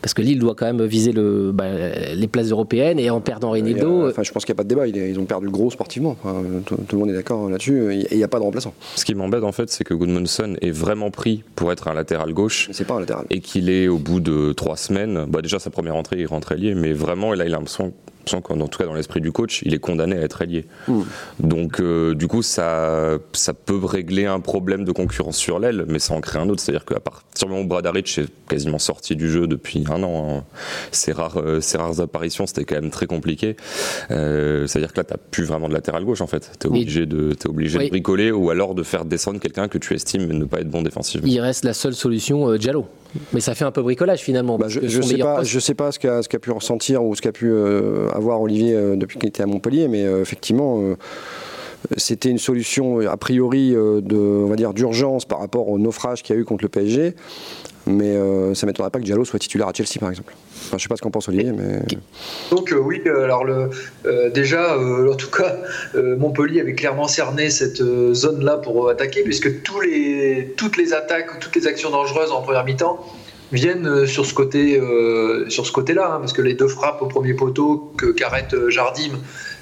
parce 0.00 0.14
que 0.14 0.22
Lille 0.22 0.38
doit 0.38 0.54
quand 0.54 0.66
même 0.66 0.84
viser 0.84 1.12
le, 1.12 1.52
bah, 1.52 1.66
les 2.14 2.28
places 2.28 2.50
européennes 2.50 2.98
et 2.98 3.10
en 3.10 3.20
perdant 3.20 3.50
Renildo. 3.50 4.08
Enfin, 4.08 4.22
je 4.22 4.32
pense 4.32 4.44
qu'il 4.44 4.52
n'y 4.52 4.56
a 4.56 4.60
pas 4.60 4.64
de 4.64 4.68
débat. 4.68 4.86
Ils 4.86 5.18
ont 5.18 5.24
perdu 5.24 5.48
gros 5.48 5.70
sportivement. 5.70 6.16
tout, 6.64 6.76
le 6.92 6.98
monde 6.98 7.10
est 7.10 7.14
d'accord 7.14 7.48
là-dessus. 7.48 7.94
Et 7.94 8.06
il 8.12 8.16
n'y 8.16 8.24
a 8.24 8.28
pas 8.28 8.38
de 8.38 8.44
remplaçant. 8.44 8.74
Ce 8.94 9.04
qui 9.04 9.14
m'embête 9.14 9.44
en 9.44 9.52
fait, 9.52 9.70
c'est 9.70 9.84
que 9.84 9.94
Goodmanson 9.94 10.56
est 10.60 10.70
vraiment 10.70 11.10
pris 11.10 11.42
pour 11.54 11.72
être 11.72 11.88
un 11.88 11.94
latéral 11.94 12.32
gauche. 12.32 12.68
C'est 12.72 12.86
pas 12.86 12.94
un 12.94 13.00
latéral. 13.00 13.26
Et 13.30 13.40
qu'il 13.40 13.70
est 13.70 13.88
au 13.88 13.98
bout 13.98 14.20
de 14.20 14.52
trois 14.52 14.76
semaines. 14.76 15.26
Bah, 15.28 15.42
déjà 15.42 15.58
sa 15.58 15.70
première 15.70 15.96
entrée, 15.96 16.18
il 16.20 16.26
rentre 16.26 16.54
lié, 16.54 16.74
mais 16.74 16.92
vraiment, 16.92 17.34
là, 17.34 17.44
il 17.44 17.52
a 17.52 17.56
l'impression 17.56 17.92
en 18.34 18.68
tout 18.68 18.78
cas 18.78 18.84
dans 18.84 18.94
l'esprit 18.94 19.20
du 19.20 19.32
coach, 19.32 19.62
il 19.64 19.74
est 19.74 19.78
condamné 19.78 20.16
à 20.16 20.22
être 20.22 20.42
allié. 20.42 20.66
Hmm. 20.86 21.02
Donc 21.40 21.80
euh, 21.80 22.14
du 22.14 22.28
coup, 22.28 22.42
ça, 22.42 23.18
ça 23.32 23.54
peut 23.54 23.78
régler 23.84 24.26
un 24.26 24.40
problème 24.40 24.84
de 24.84 24.92
concurrence 24.92 25.36
sur 25.36 25.58
l'aile, 25.58 25.84
mais 25.88 25.98
ça 25.98 26.14
en 26.14 26.20
crée 26.20 26.38
un 26.38 26.48
autre. 26.48 26.60
C'est-à-dire 26.60 26.84
qu'à 26.84 27.00
partir 27.00 27.46
du 27.46 27.52
moment 27.52 27.64
où 27.64 27.68
Bradaric 27.68 28.18
est 28.18 28.28
quasiment 28.48 28.78
sorti 28.78 29.16
du 29.16 29.30
jeu 29.30 29.46
depuis 29.46 29.84
un 29.90 30.02
an, 30.02 30.44
ses, 30.92 31.12
hein, 31.12 31.14
rares, 31.16 31.38
euh, 31.38 31.60
rares 31.74 32.00
apparitions, 32.00 32.46
c'était 32.46 32.64
quand 32.64 32.76
même 32.76 32.90
très 32.90 33.06
compliqué. 33.06 33.56
Euh, 34.10 34.66
c'est-à-dire 34.66 34.92
que 34.92 34.98
là, 34.98 35.04
tu 35.04 35.12
n'as 35.12 35.18
plus 35.30 35.44
vraiment 35.44 35.68
de 35.68 35.74
latéral 35.74 36.04
gauche 36.04 36.20
en 36.20 36.26
fait. 36.26 36.50
Tu 36.60 36.66
es 36.66 36.70
obligé, 36.70 37.06
de, 37.06 37.32
es 37.32 37.46
obligé 37.46 37.78
de 37.78 37.88
bricoler 37.88 38.30
ou 38.30 38.50
alors 38.50 38.74
de 38.74 38.82
faire 38.82 39.04
descendre 39.04 39.40
quelqu'un 39.40 39.68
que 39.68 39.78
tu 39.78 39.94
estimes 39.94 40.26
ne 40.32 40.44
pas 40.44 40.60
être 40.60 40.70
bon 40.70 40.82
défensivement. 40.82 41.28
Il 41.28 41.40
reste 41.40 41.64
la 41.64 41.74
seule 41.74 41.94
solution, 41.94 42.54
Diallo. 42.56 42.86
Mais 43.32 43.40
ça 43.40 43.54
fait 43.54 43.64
un 43.64 43.70
peu 43.70 43.82
bricolage 43.82 44.20
finalement. 44.20 44.58
Bah, 44.58 44.66
je 44.68 44.80
ne 44.80 45.02
sais, 45.02 45.16
pas, 45.16 45.42
je 45.42 45.58
sais 45.58 45.74
pas 45.74 45.92
ce 45.92 45.98
qu'a 45.98 46.38
pu 46.38 46.50
ressentir 46.50 47.02
ou 47.02 47.14
ce 47.14 47.22
qu'a 47.22 47.32
pu 47.32 47.50
euh, 48.18 48.20
avoir 48.20 48.40
Olivier 48.40 48.74
euh, 48.74 48.96
depuis 48.96 49.18
qu'il 49.18 49.28
était 49.28 49.42
à 49.42 49.46
Montpellier, 49.46 49.88
mais 49.88 50.04
euh, 50.04 50.22
effectivement 50.22 50.82
c'était 51.96 52.28
une 52.28 52.38
solution 52.38 52.98
a 52.98 53.16
priori 53.16 53.70
de, 53.70 54.16
on 54.16 54.48
va 54.48 54.56
dire 54.56 54.74
d'urgence 54.74 55.24
par 55.24 55.38
rapport 55.38 55.68
au 55.68 55.78
naufrage 55.78 56.24
qu'il 56.24 56.34
y 56.34 56.38
a 56.38 56.42
eu 56.42 56.44
contre 56.44 56.64
le 56.64 56.68
PSG. 56.68 57.14
Mais 57.88 58.16
euh, 58.16 58.54
ça 58.54 58.66
ne 58.66 58.70
m'étonnerait 58.70 58.90
pas 58.90 58.98
que 58.98 59.04
Diallo 59.04 59.24
soit 59.24 59.38
titulaire 59.38 59.66
à 59.66 59.72
Chelsea, 59.72 59.98
par 59.98 60.10
exemple. 60.10 60.34
Enfin, 60.56 60.72
je 60.72 60.74
ne 60.76 60.78
sais 60.80 60.88
pas 60.88 60.96
ce 60.96 61.00
qu'en 61.00 61.10
pense 61.10 61.28
Olivier, 61.28 61.52
mais. 61.52 61.80
Donc, 62.50 62.70
euh, 62.70 62.76
oui, 62.76 63.00
alors 63.06 63.44
le, 63.44 63.70
euh, 64.04 64.28
déjà, 64.28 64.76
en 64.78 65.14
tout 65.14 65.30
cas, 65.30 65.56
Montpellier 65.94 66.60
avait 66.60 66.74
clairement 66.74 67.08
cerné 67.08 67.48
cette 67.48 67.82
zone-là 67.82 68.58
pour 68.58 68.90
attaquer, 68.90 69.22
puisque 69.22 69.62
toutes 69.62 69.86
les 70.76 70.92
attaques, 70.92 71.40
toutes 71.40 71.56
les 71.56 71.66
actions 71.66 71.90
dangereuses 71.90 72.30
en 72.30 72.42
première 72.42 72.64
mi-temps 72.64 73.04
viennent 73.52 74.06
sur 74.06 74.26
ce 74.26 74.34
côté, 74.34 74.80
sur 75.48 75.66
ce 75.66 75.72
côté-là, 75.72 76.12
hein, 76.12 76.18
parce 76.18 76.32
que 76.32 76.42
les 76.42 76.54
deux 76.54 76.68
frappes 76.68 77.00
au 77.02 77.06
premier 77.06 77.34
poteau 77.34 77.92
que 77.96 78.06
qu'arrête 78.06 78.54
Jardim, 78.68 79.12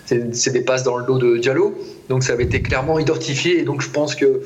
c'est 0.06 0.52
des 0.52 0.60
passes 0.60 0.82
dans 0.82 0.96
le 0.96 1.04
dos 1.04 1.18
de 1.18 1.36
Diallo. 1.36 1.74
Donc 2.08 2.22
ça 2.22 2.32
avait 2.32 2.44
été 2.44 2.62
clairement 2.62 2.98
identifié, 2.98 3.60
et 3.60 3.62
donc 3.62 3.82
je 3.82 3.90
pense 3.90 4.14
que 4.14 4.40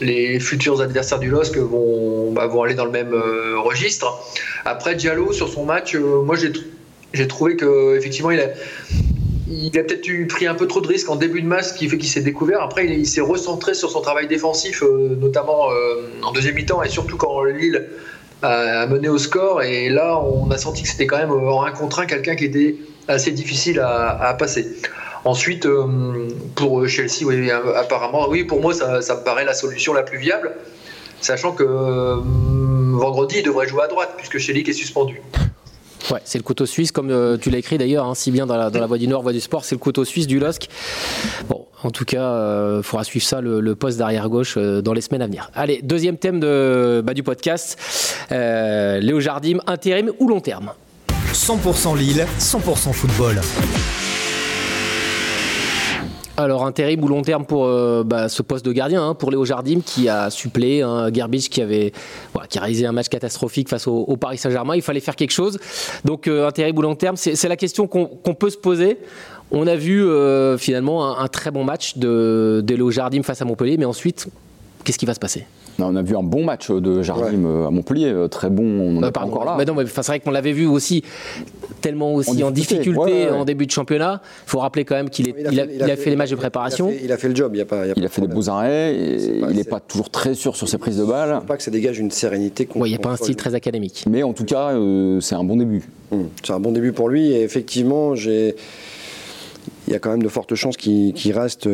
les 0.00 0.40
futurs 0.40 0.80
adversaires 0.80 1.18
du 1.18 1.28
LOSC 1.28 1.56
vont, 1.58 2.32
bah, 2.32 2.46
vont 2.46 2.62
aller 2.62 2.74
dans 2.74 2.84
le 2.84 2.90
même 2.90 3.12
euh, 3.12 3.58
registre. 3.58 4.18
Après 4.64 4.94
Diallo, 4.94 5.32
sur 5.32 5.48
son 5.48 5.64
match, 5.64 5.94
euh, 5.94 6.22
moi 6.22 6.36
j'ai 6.36 7.28
trouvé 7.28 7.56
qu'effectivement 7.56 8.30
il 8.30 8.40
a, 8.40 8.48
il 9.48 9.78
a 9.78 9.84
peut-être 9.84 10.26
pris 10.28 10.46
un 10.46 10.54
peu 10.54 10.66
trop 10.66 10.80
de 10.80 10.88
risques 10.88 11.08
en 11.10 11.16
début 11.16 11.42
de 11.42 11.46
match, 11.46 11.66
ce 11.66 11.74
qui 11.74 11.88
fait 11.88 11.98
qu'il 11.98 12.08
s'est 12.08 12.22
découvert. 12.22 12.60
Après, 12.60 12.86
il, 12.86 13.06
s'est 13.06 13.20
recentré 13.20 13.74
sur 13.74 13.90
son 13.90 14.00
travail 14.00 14.26
défensif, 14.26 14.82
euh, 14.82 15.16
notamment 15.20 15.68
en 16.22 16.32
deuxième 16.32 16.54
mi-temps, 16.54 16.82
et 16.82 16.88
surtout 16.88 17.16
quand 17.16 17.44
Lille 17.44 17.88
a, 18.44 18.86
mené 18.86 19.08
au 19.08 19.18
score. 19.18 19.62
Et 19.62 19.88
là, 19.88 20.18
on 20.18 20.50
a 20.50 20.58
senti 20.58 20.82
que 20.82 20.88
c'était 20.88 21.06
quand 21.06 21.18
même 21.18 21.32
en 21.32 21.64
un 21.64 21.72
contre 21.72 22.00
un 22.00 22.06
quelqu'un 22.06 22.36
qui 22.36 22.44
était 22.44 22.76
assez 23.08 23.32
difficile 23.32 23.80
à, 23.80 24.10
à 24.28 24.34
passer. 24.34 24.66
Ensuite, 25.24 25.64
euh, 25.64 26.28
pour 26.54 26.86
Chelsea, 26.86 27.24
oui, 27.24 27.50
apparemment, 27.50 28.28
oui, 28.28 28.44
pour 28.44 28.60
moi, 28.60 28.74
ça, 28.74 28.98
me 28.98 29.24
paraît 29.24 29.46
la 29.46 29.54
solution 29.54 29.94
la 29.94 30.02
plus 30.02 30.18
viable, 30.18 30.52
sachant 31.22 31.52
que 31.52 31.64
euh, 31.64 32.16
vendredi, 32.92 33.36
il 33.38 33.42
devrait 33.42 33.66
jouer 33.66 33.84
à 33.84 33.86
droite, 33.86 34.14
puisque 34.18 34.36
Shelik 34.38 34.68
est 34.68 34.74
suspendu. 34.74 35.22
Ouais, 36.10 36.20
c'est 36.24 36.36
le 36.36 36.44
couteau 36.44 36.66
suisse, 36.66 36.92
comme 36.92 37.10
euh, 37.10 37.38
tu 37.38 37.48
l'as 37.48 37.56
écrit 37.56 37.78
d'ailleurs, 37.78 38.04
hein, 38.04 38.14
si 38.14 38.30
bien 38.30 38.44
dans 38.44 38.58
la, 38.58 38.68
dans 38.68 38.80
la 38.80 38.86
Voie 38.86 38.98
du 38.98 39.08
Nord, 39.08 39.22
Voie 39.22 39.32
du 39.32 39.40
Sport, 39.40 39.64
c'est 39.64 39.74
le 39.74 39.78
couteau 39.78 40.04
suisse 40.04 40.26
du 40.26 40.38
LOSC. 40.38 40.68
En 41.84 41.90
tout 41.90 42.04
cas, 42.04 42.78
il 42.78 42.82
faudra 42.82 43.04
suivre 43.04 43.24
ça, 43.24 43.40
le, 43.40 43.74
poste 43.74 43.98
d'arrière-gauche, 43.98 44.58
dans 44.58 44.92
les 44.92 45.00
semaines 45.00 45.22
à 45.22 45.26
venir. 45.26 45.50
Allez, 45.54 45.80
deuxième 45.82 46.16
thème 46.16 46.40
de, 46.40 47.02
bah, 47.04 47.14
du 47.14 47.22
podcast, 47.22 47.78
Léo 48.30 49.20
Jardim, 49.20 49.58
intérim 49.66 50.10
ou 50.18 50.28
long 50.28 50.40
terme? 50.40 50.72
100% 51.32 51.98
Lille, 51.98 52.26
100% 52.38 52.92
football. 52.92 53.40
Alors 56.36 56.72
terrible 56.72 57.04
ou 57.04 57.08
long 57.08 57.22
terme 57.22 57.44
pour 57.44 57.64
euh, 57.64 58.02
bah, 58.04 58.28
ce 58.28 58.42
poste 58.42 58.64
de 58.64 58.72
gardien, 58.72 59.02
hein, 59.04 59.14
pour 59.14 59.30
Léo 59.30 59.44
Jardim 59.44 59.80
qui 59.84 60.08
a 60.08 60.30
suppléé 60.30 60.82
un 60.82 60.88
hein, 60.88 61.12
Gerbich 61.12 61.48
qui 61.48 61.62
avait 61.62 61.92
qui 62.48 62.58
a 62.58 62.60
réalisé 62.60 62.86
un 62.86 62.92
match 62.92 63.08
catastrophique 63.08 63.68
face 63.68 63.86
au, 63.86 64.16
Paris 64.16 64.38
Saint-Germain. 64.38 64.74
Il 64.74 64.82
fallait 64.82 65.00
faire 65.00 65.14
quelque 65.14 65.30
chose. 65.30 65.58
Donc 66.04 66.26
euh, 66.26 66.50
terrible 66.50 66.80
ou 66.80 66.82
long 66.82 66.96
terme, 66.96 67.16
c'est 67.16 67.48
la 67.48 67.56
question 67.56 67.86
qu'on 67.86 68.34
peut 68.34 68.50
se 68.50 68.58
poser. 68.58 68.98
On 69.54 69.68
a 69.68 69.76
vu 69.76 70.04
euh, 70.04 70.58
finalement 70.58 71.16
un, 71.16 71.28
très 71.28 71.52
bon 71.52 71.62
match 71.62 71.96
de, 71.96 72.60
de 72.64 72.74
Léo 72.74 72.90
Jardim 72.90 73.22
face 73.22 73.40
à 73.40 73.44
Montpellier, 73.44 73.76
mais 73.78 73.84
ensuite, 73.84 74.26
qu'est-ce 74.82 74.98
qui 74.98 75.06
va 75.06 75.14
se 75.14 75.20
passer? 75.20 75.46
On 75.78 75.96
a 75.96 76.02
vu 76.02 76.16
un 76.16 76.22
bon 76.22 76.44
match 76.44 76.70
de 76.70 77.02
Jardim 77.02 77.44
euh, 77.44 77.66
à 77.66 77.70
Montpellier, 77.70 78.06
euh, 78.06 78.28
très 78.28 78.50
bon, 78.50 78.64
on 78.64 78.92
n'est 78.94 79.00
bah, 79.00 79.12
pas 79.12 79.22
encore 79.22 79.44
là. 79.44 79.54
Mais 79.56 79.64
non, 79.64 79.74
mais 79.74 79.84
c'est 79.86 80.06
vrai 80.06 80.20
qu'on 80.20 80.30
l'avait 80.30 80.52
vu 80.52 80.66
aussi 80.66 81.02
tellement 81.80 82.14
aussi 82.14 82.42
en 82.42 82.50
difficulté, 82.50 83.28
en 83.30 83.44
début 83.44 83.66
de 83.66 83.70
championnat. 83.70 84.20
Il 84.46 84.50
faut 84.50 84.58
rappeler 84.60 84.84
quand 84.84 84.94
même 84.96 85.10
qu'il 85.10 85.28
il 85.28 85.60
a, 85.60 85.96
fait, 85.96 86.10
les 86.10 86.16
matchs 86.16 86.30
de 86.30 86.36
préparation. 86.36 86.92
Il 87.02 87.12
a 87.12 87.16
fait, 87.16 87.28
le 87.28 87.36
job, 87.36 87.52
il, 87.54 87.60
a 87.60 87.64
pas, 87.64 87.86
il 87.96 88.04
a, 88.04 88.08
fait 88.08 88.22
des 88.22 88.28
beaux 88.28 88.48
arrêts, 88.48 88.94
il 88.94 89.56
n'est 89.56 89.64
pas 89.64 89.80
toujours 89.80 90.10
très 90.10 90.34
sûr 90.34 90.56
sur 90.56 90.68
ses 90.68 90.78
prises 90.78 90.98
de 90.98 91.04
balles. 91.04 91.40
pas 91.46 91.56
que 91.56 91.62
ça 91.62 91.70
dégage 91.70 91.98
une 91.98 92.10
sérénité. 92.10 92.68
il 92.74 92.82
n'y 92.82 92.94
a 92.94 92.98
pas 92.98 93.10
un 93.10 93.16
style 93.16 93.36
très 93.36 93.54
académique. 93.54 94.04
Mais 94.08 94.22
en 94.22 94.32
tout 94.32 94.44
cas, 94.44 94.70
euh, 94.70 95.20
c'est 95.20 95.34
un 95.34 95.44
bon 95.44 95.56
début. 95.56 95.82
Hum, 96.12 96.28
c'est 96.42 96.52
un 96.52 96.60
bon 96.60 96.72
début 96.72 96.92
pour 96.92 97.08
lui 97.08 97.32
et 97.32 97.42
effectivement, 97.42 98.14
j'ai 98.14 98.54
il 99.86 99.92
y 99.92 99.96
a 99.96 99.98
quand 99.98 100.10
même 100.10 100.22
de 100.22 100.28
fortes 100.28 100.54
chances 100.54 100.76
qu'il 100.76 101.32
reste 101.32 101.68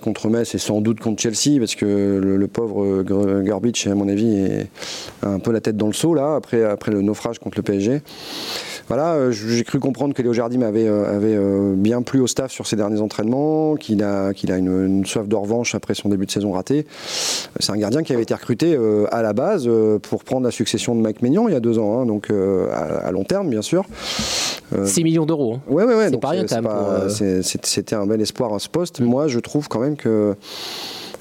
contre 0.00 0.28
Metz 0.28 0.54
et 0.54 0.58
sans 0.58 0.80
doute 0.80 1.00
contre 1.00 1.22
Chelsea, 1.22 1.58
parce 1.58 1.74
que 1.74 2.20
le, 2.22 2.48
pauvre 2.48 3.02
Garbage, 3.42 3.86
à 3.86 3.94
mon 3.94 4.08
avis, 4.08 4.36
est 4.36 4.68
un 5.22 5.38
peu 5.38 5.52
la 5.52 5.60
tête 5.60 5.76
dans 5.76 5.86
le 5.86 5.92
seau, 5.92 6.14
là, 6.14 6.34
après, 6.36 6.64
après 6.64 6.92
le 6.92 7.02
naufrage 7.02 7.38
contre 7.38 7.58
le 7.58 7.62
PSG. 7.62 8.02
Voilà, 8.88 9.14
euh, 9.14 9.30
j'ai 9.30 9.64
cru 9.64 9.80
comprendre 9.80 10.12
que 10.12 10.20
Léo 10.20 10.34
Jardim 10.34 10.60
avait, 10.60 10.86
euh, 10.86 11.16
avait 11.16 11.34
euh, 11.34 11.74
bien 11.74 12.02
plu 12.02 12.20
au 12.20 12.26
staff 12.26 12.52
sur 12.52 12.66
ses 12.66 12.76
derniers 12.76 13.00
entraînements, 13.00 13.76
qu'il 13.76 14.02
a, 14.02 14.34
qu'il 14.34 14.52
a 14.52 14.58
une, 14.58 15.06
soif 15.06 15.26
de 15.26 15.36
revanche 15.36 15.74
après 15.74 15.94
son 15.94 16.10
début 16.10 16.26
de 16.26 16.30
saison 16.30 16.52
raté. 16.52 16.86
C'est 17.60 17.72
un 17.72 17.76
gardien 17.76 18.02
qui 18.02 18.12
avait 18.12 18.22
été 18.22 18.34
recruté 18.34 18.78
à 19.10 19.22
la 19.22 19.32
base 19.32 19.68
pour 20.02 20.24
prendre 20.24 20.44
la 20.44 20.50
succession 20.50 20.94
de 20.94 21.00
Mike 21.00 21.22
Maignan 21.22 21.48
il 21.48 21.54
y 21.54 21.56
a 21.56 21.60
deux 21.60 21.78
ans, 21.78 22.00
hein, 22.00 22.06
donc 22.06 22.30
à, 22.30 23.10
long 23.10 23.24
terme, 23.24 23.48
bien 23.48 23.62
sûr. 23.62 23.84
6 24.84 25.04
millions 25.04 25.26
d'euros. 25.26 25.54
Hein. 25.54 25.60
Ouais, 25.68 25.84
ouais, 25.84 25.94
ouais. 25.94 26.08
C'est 26.10 26.20
pas 26.20 26.30
rien 26.30 26.44
quand 26.46 26.62
même. 26.62 27.42
C'était 27.42 27.94
un 27.94 28.06
bel 28.06 28.20
espoir 28.20 28.52
à 28.54 28.58
ce 28.58 28.68
poste. 28.68 29.00
Moi, 29.00 29.28
je 29.28 29.38
trouve 29.38 29.68
quand 29.68 29.80
même 29.80 29.96
que 29.96 30.34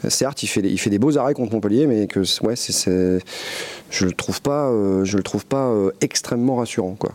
certes, 0.08 0.44
il 0.44 0.48
fait, 0.48 0.62
il 0.62 0.78
fait 0.78 0.90
des 0.90 1.00
beaux 1.00 1.18
arrêts 1.18 1.34
contre 1.34 1.54
Montpellier, 1.54 1.88
mais 1.88 2.08
que 2.08 2.22
ouais, 2.46 2.56
c'est, 2.56 3.20
je 3.90 4.06
le 4.06 4.12
trouve 4.12 4.42
pas, 4.42 4.70
je 5.04 5.18
le 5.18 5.24
trouve 5.24 5.46
pas 5.46 5.72
extrêmement 6.02 6.56
rassurant, 6.58 6.96
quoi. 6.98 7.12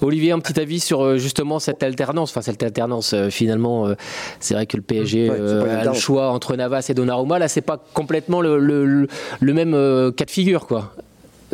Olivier, 0.00 0.32
un 0.32 0.38
petit 0.38 0.58
avis 0.60 0.80
sur 0.80 1.02
euh, 1.02 1.18
justement 1.18 1.58
cette 1.58 1.82
alternance, 1.82 2.30
enfin 2.30 2.42
cette 2.42 2.62
alternance 2.62 3.14
euh, 3.14 3.30
finalement, 3.30 3.88
euh, 3.88 3.94
c'est 4.38 4.54
vrai 4.54 4.66
que 4.66 4.76
le 4.76 4.82
PSG 4.82 5.28
a 5.30 5.84
le 5.84 5.94
choix 5.94 6.28
entre 6.28 6.54
Navas 6.54 6.86
et 6.88 6.94
Donnarumma, 6.94 7.38
là 7.38 7.48
c'est 7.48 7.62
pas 7.62 7.82
complètement 7.94 8.40
le, 8.40 9.08
même 9.40 10.12
cas 10.16 10.24
de 10.24 10.30
figure 10.30 10.66
quoi. 10.66 10.92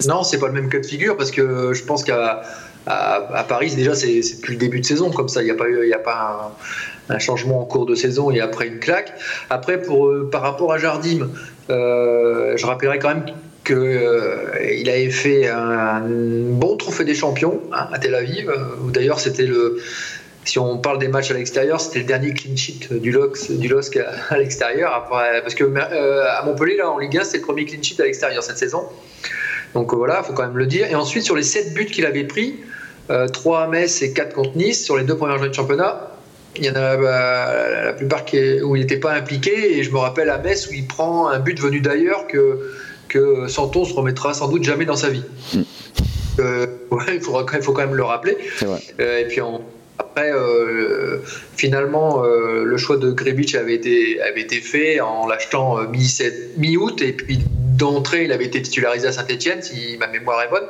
Non, 0.07 0.25
c'est 0.25 0.39
pas 0.39 0.49
le 0.49 0.53
même 0.53 0.69
cas 0.69 0.81
de 0.81 0.87
figure 0.87 1.17
parce 1.17 1.31
que 1.31 1.73
je 1.73 1.85
pense 1.85 2.05
qu'à 2.05 2.43
à, 2.87 3.45
Paris 3.49 3.75
déjà 3.75 3.95
c'est 3.95 4.21
depuis 4.21 4.55
le 4.55 4.59
début 4.59 4.81
de 4.81 4.87
saison 4.87 5.11
comme 5.11 5.29
ça, 5.29 5.41
il 5.41 5.47
n'y 5.47 5.51
a 5.51 5.55
pas 5.55 5.69
eu, 5.69 5.87
il 5.87 5.95
a 5.95 5.99
pas 5.99 6.55
un, 7.09 7.19
changement 7.19 7.63
en 7.63 7.65
cours 7.65 7.87
de 7.87 7.95
saison 7.95 8.31
et 8.31 8.41
après 8.41 8.67
une 8.67 8.79
claque. 8.79 9.15
Après 9.49 9.81
pour 9.81 10.13
par 10.31 10.43
rapport 10.43 10.73
à 10.73 10.79
Jardim, 10.79 11.31
je 11.69 12.67
rappellerai 12.67 12.99
quand 12.99 13.09
même 13.09 13.25
qu'il 13.65 13.77
euh, 13.77 14.83
avait 14.87 15.11
fait 15.11 15.49
un 15.49 16.03
bon 16.07 16.77
trophée 16.77 17.05
des 17.05 17.15
champions 17.15 17.61
hein, 17.73 17.89
à 17.93 17.99
Tel 17.99 18.15
Aviv, 18.15 18.53
où 18.83 18.91
d'ailleurs 18.91 19.21
c'était 19.21 19.47
le. 19.47 19.79
Si 20.45 20.59
on 20.59 20.77
parle 20.77 20.99
des 20.99 21.09
matchs 21.09 21.31
à 21.31 21.35
l'extérieur, 21.35 21.81
c'était 21.81 22.01
le 22.01 22.05
dernier 22.05 22.35
clean 22.35 22.55
sheet 22.55 22.89
du 22.93 23.11
LOSC, 23.11 23.99
à, 24.29 24.37
l'extérieur. 24.37 25.07
Parce 25.09 25.55
que 25.55 25.65
euh, 25.65 26.25
à 26.29 26.45
Montpellier, 26.45 26.77
là, 26.77 26.91
en 26.91 26.99
Ligue 26.99 27.17
1, 27.17 27.25
c'est 27.25 27.39
le 27.39 27.43
premier 27.43 27.65
clean 27.65 27.83
sheet 27.83 27.99
à 28.03 28.05
l'extérieur 28.05 28.43
cette 28.43 28.59
saison. 28.59 28.83
Donc 29.73 29.93
euh, 29.93 29.97
voilà, 29.97 30.21
il 30.23 30.27
faut 30.27 30.35
quand 30.35 30.47
même 30.47 30.59
le 30.59 30.67
dire. 30.67 30.87
Et 30.91 30.95
ensuite, 30.95 31.25
sur 31.25 31.35
les 31.35 31.43
7 31.43 31.73
buts 31.73 31.87
qu'il 31.87 32.05
avait 32.05 32.25
pris, 32.25 32.57
3 33.09 33.63
à 33.63 33.69
Metz 33.69 34.03
et 34.03 34.13
4 34.13 34.35
contre 34.35 34.57
Nice, 34.57 34.85
sur 34.85 34.99
les 34.99 35.05
deux 35.05 35.17
premières 35.17 35.37
journées 35.37 35.51
de 35.51 35.55
championnat, 35.55 36.11
il 36.57 36.67
y 36.67 36.71
en 36.71 36.75
a 36.75 36.97
bah, 36.97 37.85
la 37.85 37.93
plupart 37.95 38.25
où 38.65 38.77
il 38.77 38.81
n'était 38.83 38.99
pas 38.99 39.15
impliqué. 39.15 39.79
Et 39.79 39.83
je 39.83 39.91
me 39.91 39.99
rappelle 39.99 40.29
à 40.29 40.37
Metz 40.37 40.69
où 40.69 40.75
il 40.75 40.87
prend 40.87 41.29
un 41.29 41.39
but 41.39 41.59
venu 41.59 41.81
d'ailleurs 41.81 42.27
que 42.27 42.61
que 43.15 43.47
Santon 43.47 43.85
se 43.85 43.95
remettra 43.95 44.35
sans 44.35 44.49
doute 44.49 44.65
jamais 44.65 44.85
dans 44.85 44.97
sa 44.97 45.09
vie. 45.09 45.23
Mm. 45.55 45.63
Euh, 46.41 46.67
il, 47.13 47.21
faudra, 47.21 47.47
faut 47.61 47.73
quand 47.73 47.83
même 47.83 47.95
le 47.95 48.03
rappeler. 48.03 48.37
Euh, 48.99 49.21
et 49.21 49.25
puis 49.29 49.41
après, 50.01 50.33
euh, 50.33 51.19
finalement, 51.57 52.25
le 52.25 52.77
choix 52.77 52.97
de 52.97 53.13
Grebic 53.13 53.55
avait 53.55 53.75
été, 53.75 54.21
avait 54.21 54.41
été 54.41 54.57
fait 54.57 55.01
en 55.01 55.29
l'achetant 55.29 55.79
mi-août 56.59 57.01
et 57.03 57.13
puis 57.13 57.39
d'entrée, 57.79 58.25
il 58.25 58.33
avait 58.33 58.47
été 58.47 58.63
titularisé 58.63 59.07
à 59.09 59.13
Saint-Etienne, 59.13 59.63
si 59.63 59.97
ma 59.99 60.09
mémoire 60.09 60.43
est 60.43 60.51
bonne. 60.51 60.67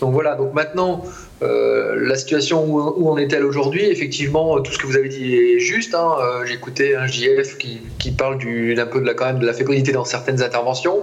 Donc 0.00 0.12
voilà, 0.14 0.34
donc 0.34 0.54
maintenant, 0.54 1.04
la 1.42 2.16
situation 2.16 2.64
où, 2.64 3.10
on 3.10 3.18
est-elle 3.18 3.44
aujourd'hui? 3.44 3.84
Effectivement, 3.84 4.60
tout 4.60 4.72
ce 4.72 4.78
que 4.78 4.86
vous 4.86 4.96
avez 4.96 5.10
dit 5.10 5.34
est 5.36 5.58
juste. 5.58 5.94
Hein. 5.94 6.16
J'ai 6.46 6.54
écouté 6.54 6.96
un 6.96 7.06
JF 7.06 7.58
qui, 7.58 7.82
qui 7.98 8.12
parle 8.12 8.38
d'un 8.38 8.86
peu 8.86 9.00
de 9.00 9.06
la, 9.06 9.12
quand 9.12 9.26
même, 9.26 9.38
de 9.38 9.46
la 9.46 9.52
fébrilité 9.52 9.92
dans 9.92 10.06
certaines 10.06 10.42
interventions. 10.42 11.02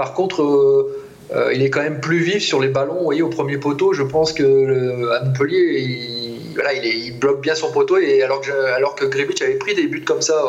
Par 0.00 0.14
contre, 0.14 0.42
euh, 0.42 1.04
euh, 1.36 1.52
il 1.52 1.60
est 1.60 1.68
quand 1.68 1.82
même 1.82 2.00
plus 2.00 2.20
vif 2.20 2.42
sur 2.42 2.58
les 2.58 2.68
ballons. 2.68 2.94
Vous 2.94 3.04
voyez, 3.04 3.20
au 3.20 3.28
premier 3.28 3.58
poteau, 3.58 3.92
je 3.92 4.02
pense 4.02 4.32
que 4.32 4.42
euh, 4.42 5.20
Montpellier, 5.26 5.78
il, 5.78 7.18
bloque 7.20 7.42
bien 7.42 7.54
son 7.54 7.70
poteau, 7.70 7.98
et 7.98 8.22
alors 8.22 8.40
que, 8.40 8.50
alors 8.50 8.94
que 8.94 9.04
avait 9.04 9.58
pris 9.58 9.74
des 9.74 9.88
buts 9.88 10.02
comme 10.02 10.22
ça 10.22 10.42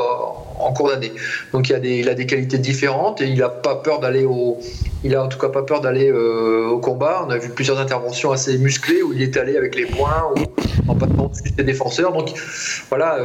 en, 0.57 0.71
cours 0.71 0.87
d'année. 0.87 1.11
Donc 1.51 1.67
il 1.67 1.75
a, 1.75 1.79
des, 1.79 2.07
a 2.07 2.15
qualités 2.15 2.59
différentes 2.59 3.19
et 3.19 3.25
il 3.25 3.39
n'a 3.39 3.49
pas 3.49 3.75
peur 3.75 3.99
d'aller 3.99 4.23
au, 4.23 4.57
il 5.03 5.13
a 5.15 5.23
en 5.23 5.27
tout 5.27 5.37
cas 5.37 5.49
pas 5.49 5.63
peur 5.63 5.81
d'aller 5.81 6.09
au 6.13 6.79
combat. 6.79 7.25
On 7.27 7.29
a 7.29 7.37
vu 7.37 7.49
plusieurs 7.49 7.79
interventions 7.79 8.31
assez 8.31 8.57
musclées 8.57 9.01
où 9.01 9.11
il 9.11 9.21
est 9.21 9.35
allé 9.35 9.57
avec 9.57 9.75
les 9.75 9.85
poings 9.85 10.31
ou 10.33 10.89
en 10.89 10.95
passant 10.95 11.27
dessus 11.27 11.51
des 11.57 11.63
défenseurs. 11.63 12.13
Donc 12.13 12.29
voilà, 12.87 13.19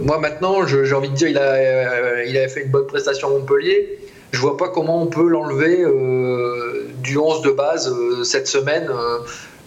moi 0.00 0.18
maintenant, 0.18 0.64
j'ai 0.64 0.94
envie 0.94 1.10
de 1.10 1.14
dire, 1.14 1.28
il 1.28 1.38
a, 1.38 2.24
il 2.24 2.48
fait 2.48 2.62
une 2.62 2.70
bonne 2.70 2.86
prestation 2.86 3.28
à 3.28 3.30
Montpellier 3.32 3.98
je 4.34 4.40
vois 4.40 4.56
pas 4.56 4.68
comment 4.68 5.00
on 5.00 5.06
peut 5.06 5.28
l'enlever 5.28 5.80
euh, 5.80 6.88
du 6.98 7.16
11 7.16 7.42
de 7.42 7.50
base 7.50 7.88
euh, 7.88 8.24
cette 8.24 8.48
semaine. 8.48 8.90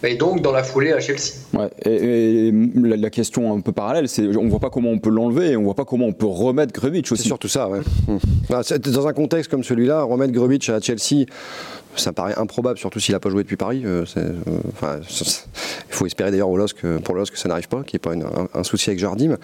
Et 0.04 0.16
donc 0.16 0.42
dans 0.42 0.52
la 0.52 0.64
foulée 0.64 0.94
à 0.94 1.00
Chelsea. 1.00 1.34
Ouais, 1.54 1.70
et, 1.86 2.48
et 2.48 2.52
la, 2.76 2.98
la, 2.98 3.10
question 3.10 3.54
un 3.54 3.62
peu 3.62 3.72
parallèle, 3.72 4.08
c'est 4.08 4.28
on 4.36 4.48
voit 4.48 4.60
pas 4.60 4.70
comment 4.70 4.90
on 4.90 5.00
peut 5.00 5.10
l'enlever 5.10 5.52
et 5.52 5.58
on 5.58 5.64
voit 5.64 5.76
pas 5.76 5.86
comment 5.86 6.06
on 6.06 6.14
peut 6.14 6.26
remettre 6.28 6.74
Grubitsch 6.74 7.12
aussi. 7.12 7.24
C'est 7.24 7.28
surtout 7.28 7.48
ça, 7.48 7.70
ouais. 7.70 7.80
Mmh. 8.08 8.90
Dans 8.92 9.08
un 9.08 9.14
contexte 9.14 9.50
comme 9.50 9.64
celui-là, 9.64 10.04
remettre 10.04 10.34
Grubitsch 10.34 10.70
à 10.70 10.80
Chelsea, 10.80 11.26
ça 11.96 12.14
paraît 12.14 12.38
improbable, 12.38 12.78
surtout 12.78 13.00
s'il 13.00 13.14
n'a 13.14 13.20
pas 13.20 13.30
joué 13.30 13.44
depuis 13.44 13.58
Paris. 13.58 13.82
Euh, 13.86 14.06
euh, 14.18 14.34
enfin, 14.74 15.00
il 15.02 15.94
faut 15.94 16.06
espérer 16.06 16.32
d'ailleurs 16.32 16.50
au 16.50 16.58
LOSC, 16.58 16.78
pour 17.04 17.16
le 17.16 17.22
LOSC 17.22 17.34
que 17.34 17.40
ça 17.40 17.50
n'arrive 17.50 17.68
pas, 17.68 17.84
qu'il 17.84 17.94
n'y 17.94 17.98
ait 17.98 18.00
pas 18.00 18.14
une, 18.14 18.24
un, 18.24 18.48
un, 18.54 18.64
souci 18.64 18.90
avec 18.90 19.00
Jardim. 19.00 19.38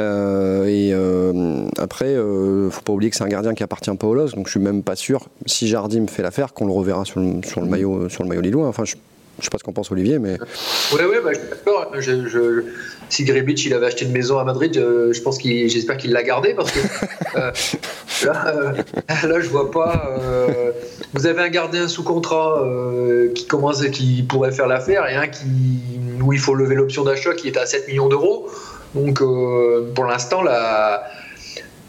Euh, 0.00 0.64
et 0.66 0.90
euh, 0.92 1.66
après, 1.78 2.12
il 2.12 2.18
ne 2.18 2.68
faut 2.70 2.82
pas 2.82 2.92
oublier 2.92 3.10
que 3.10 3.16
c'est 3.16 3.24
un 3.24 3.28
gardien 3.28 3.54
qui 3.54 3.62
appartient 3.62 3.94
pas 3.94 4.06
au 4.06 4.14
LOSC, 4.14 4.34
donc 4.36 4.46
je 4.46 4.52
suis 4.52 4.60
même 4.60 4.82
pas 4.82 4.96
sûr, 4.96 5.28
si 5.46 5.68
Jardim 5.68 6.06
fait 6.06 6.22
l'affaire, 6.22 6.52
qu'on 6.52 6.66
le 6.66 6.72
reverra 6.72 7.04
sur 7.04 7.20
le, 7.20 7.42
sur 7.44 7.60
le, 7.60 7.66
maillot, 7.66 8.08
sur 8.08 8.22
le 8.22 8.28
maillot 8.28 8.40
lillois. 8.42 8.68
Enfin, 8.68 8.84
je, 8.84 8.94
je 9.40 9.44
sais 9.44 9.50
pas 9.50 9.58
ce 9.58 9.64
qu'en 9.64 9.72
pense 9.72 9.90
Olivier, 9.90 10.18
mais. 10.18 10.38
Oui, 10.92 11.00
oui, 11.08 11.16
bah, 11.24 11.32
je 11.32 11.38
suis 11.38 11.48
d'accord. 11.48 11.92
Je, 11.98 12.28
je, 12.28 12.64
si 13.08 13.24
Grebic 13.24 13.64
il 13.64 13.74
avait 13.74 13.86
acheté 13.86 14.04
une 14.04 14.12
maison 14.12 14.38
à 14.38 14.44
Madrid, 14.44 14.72
je, 14.74 15.12
je 15.12 15.22
pense 15.22 15.38
qu'il, 15.38 15.68
j'espère 15.68 15.96
qu'il 15.96 16.12
l'a 16.12 16.22
gardé 16.22 16.54
parce 16.54 16.70
que 16.70 16.78
euh, 17.36 17.50
là, 18.26 18.54
euh, 18.54 18.72
là, 19.28 19.40
je 19.40 19.48
vois 19.48 19.70
pas. 19.70 20.16
Euh, 20.20 20.72
vous 21.14 21.26
avez 21.26 21.42
un 21.42 21.48
gardien 21.48 21.88
sous 21.88 22.04
contrat 22.04 22.62
euh, 22.62 23.32
qui 23.32 23.46
commence, 23.46 23.84
qui 23.88 24.22
pourrait 24.22 24.52
faire 24.52 24.68
l'affaire, 24.68 25.08
et 25.08 25.14
un 25.14 25.26
qui 25.26 25.46
où 26.22 26.32
il 26.32 26.38
faut 26.38 26.54
lever 26.54 26.74
l'option 26.74 27.04
d'achat 27.04 27.34
qui 27.34 27.48
est 27.48 27.56
à 27.56 27.66
7 27.66 27.88
millions 27.88 28.08
d'euros. 28.08 28.48
Donc, 28.94 29.22
euh, 29.22 29.90
pour 29.94 30.04
l'instant, 30.04 30.42
la 30.42 31.04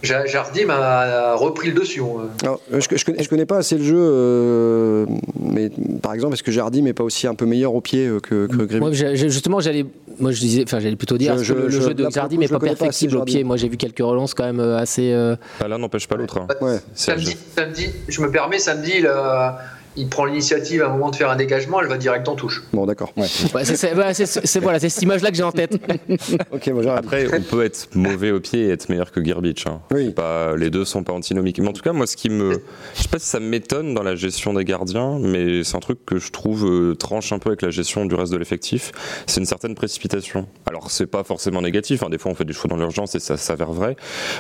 Jardim 0.04 0.70
a 0.70 1.36
repris 1.36 1.70
le 1.70 1.80
dessus. 1.80 2.02
Alors, 2.44 2.60
je, 2.72 2.80
je, 2.80 3.30
connais, 3.30 3.46
pas 3.46 3.58
assez 3.58 3.78
le 3.78 3.84
jeu, 3.84 3.98
euh, 3.98 5.06
mais 5.52 5.70
par 6.02 6.14
exemple, 6.14 6.34
est-ce 6.34 6.44
que 6.44 6.52
Jardim 6.52 6.84
n'est 6.84 6.94
pas 6.94 7.04
aussi 7.04 7.28
un 7.28 7.36
peu 7.36 7.46
meilleur 7.46 7.76
au 7.76 7.82
pied 7.82 8.10
que, 8.24 8.48
que 8.48 8.64
Grémy 8.64 8.80
Moi, 8.80 8.92
justement, 8.94 9.60
j'allais, 9.60 9.86
moi, 10.20 10.32
je 10.32 10.40
disais, 10.40 10.64
enfin, 10.64 10.80
j'allais 10.80 10.96
plutôt 10.96 11.18
dire 11.18 11.38
je, 11.38 11.54
que 11.54 11.60
le, 11.60 11.66
le 11.66 11.82
jeu 11.82 11.94
de 11.94 12.10
Jardim 12.10 12.38
n'est 12.38 12.48
pas 12.48 12.60
perfectible 12.60 13.18
au 13.18 13.24
pied? 13.24 13.44
Moi, 13.44 13.58
j'ai 13.58 13.70
vu 13.70 13.78
quelques 13.78 14.00
relances 14.00 14.34
quand 14.34 14.46
même 14.46 14.60
assez. 14.60 15.12
Euh... 15.12 15.36
L'un 15.68 15.78
n'empêche 15.78 16.08
pas 16.08 16.16
l'autre. 16.16 16.38
Hein. 16.40 16.48
Ouais. 16.62 16.80
Samedi, 16.94 17.36
samedi, 17.56 17.90
je 18.08 18.22
me 18.22 18.32
permets, 18.32 18.60
samedi, 18.60 18.94
il 19.00 19.08
a 19.08 19.60
il 19.96 20.08
prend 20.08 20.26
l'initiative 20.26 20.84
à 20.84 20.88
un 20.88 20.90
moment 20.90 21.10
de 21.10 21.16
faire 21.16 21.30
un 21.30 21.36
dégagement, 21.36 21.82
elle 21.82 21.88
va 21.88 21.98
direct 21.98 22.28
en 22.30 22.36
touche. 22.36 22.64
Bon, 22.72 22.86
d'accord. 22.86 23.12
Ouais. 23.18 23.28
ouais, 23.54 23.66
c'est 23.66 23.94
voilà, 23.94 24.14
cette 24.14 25.02
image-là 25.02 25.32
que 25.32 25.36
j'ai 25.36 25.44
en 25.44 25.52
tête. 25.52 25.78
okay, 26.52 26.72
bon, 26.72 26.88
Après, 26.90 27.28
on 27.34 27.42
peut 27.42 27.64
être 27.64 27.90
mauvais 27.94 28.32
au 28.32 28.40
pied 28.40 28.68
et 28.68 28.70
être 28.70 28.90
meilleur 28.90 29.12
que 29.12 29.24
Gerbich. 29.24 29.68
Hein. 29.68 29.82
Oui. 29.92 30.12
Pas, 30.12 30.56
les 30.56 30.70
deux 30.70 30.86
sont 30.86 31.04
pas 31.04 31.14
antinomiques. 31.14 31.60
Mais 31.60 31.68
en 31.68 31.74
tout 31.74 31.82
cas, 31.82 31.94
moi, 31.94 32.08
ce 32.08 32.16
qui 32.16 32.30
me. 32.30 32.62
Je 32.96 33.02
sais 33.02 33.10
pas 33.10 33.20
si 33.20 33.28
ça 33.28 33.40
m'étonne 33.40 33.94
dans 33.94 34.04
la 34.04 34.16
gestion 34.16 34.54
des 34.54 34.64
gardiens, 34.64 35.20
mais 35.20 35.64
c'est 35.64 35.76
un 35.76 35.82
truc 35.82 36.06
que 36.06 36.20
je 36.20 36.32
trouve 36.32 36.66
euh, 36.66 36.96
tranche 36.96 37.34
un 37.34 37.40
peu 37.40 37.50
avec 37.50 37.62
la 37.62 37.70
gestion 37.70 38.06
du 38.06 38.16
reste 38.16 38.32
de 38.32 38.38
l'effectif. 38.38 38.92
C'est 39.28 39.42
une 39.42 39.46
certaine 39.46 39.76
précipitation. 39.76 40.48
Alors, 40.68 40.90
c'est 40.90 41.08
pas 41.08 41.24
forcément 41.24 41.62
négatif. 41.62 42.04
Hein. 42.04 42.10
Des 42.10 42.18
fois, 42.18 42.32
on 42.32 42.36
fait 42.36 42.46
des 42.46 42.54
choix 42.54 42.70
dans 42.70 42.78
l'urgence 42.78 43.16
et 43.16 43.20
ça 43.20 43.36
s'avère 43.36 43.72
vrai. 43.72 43.96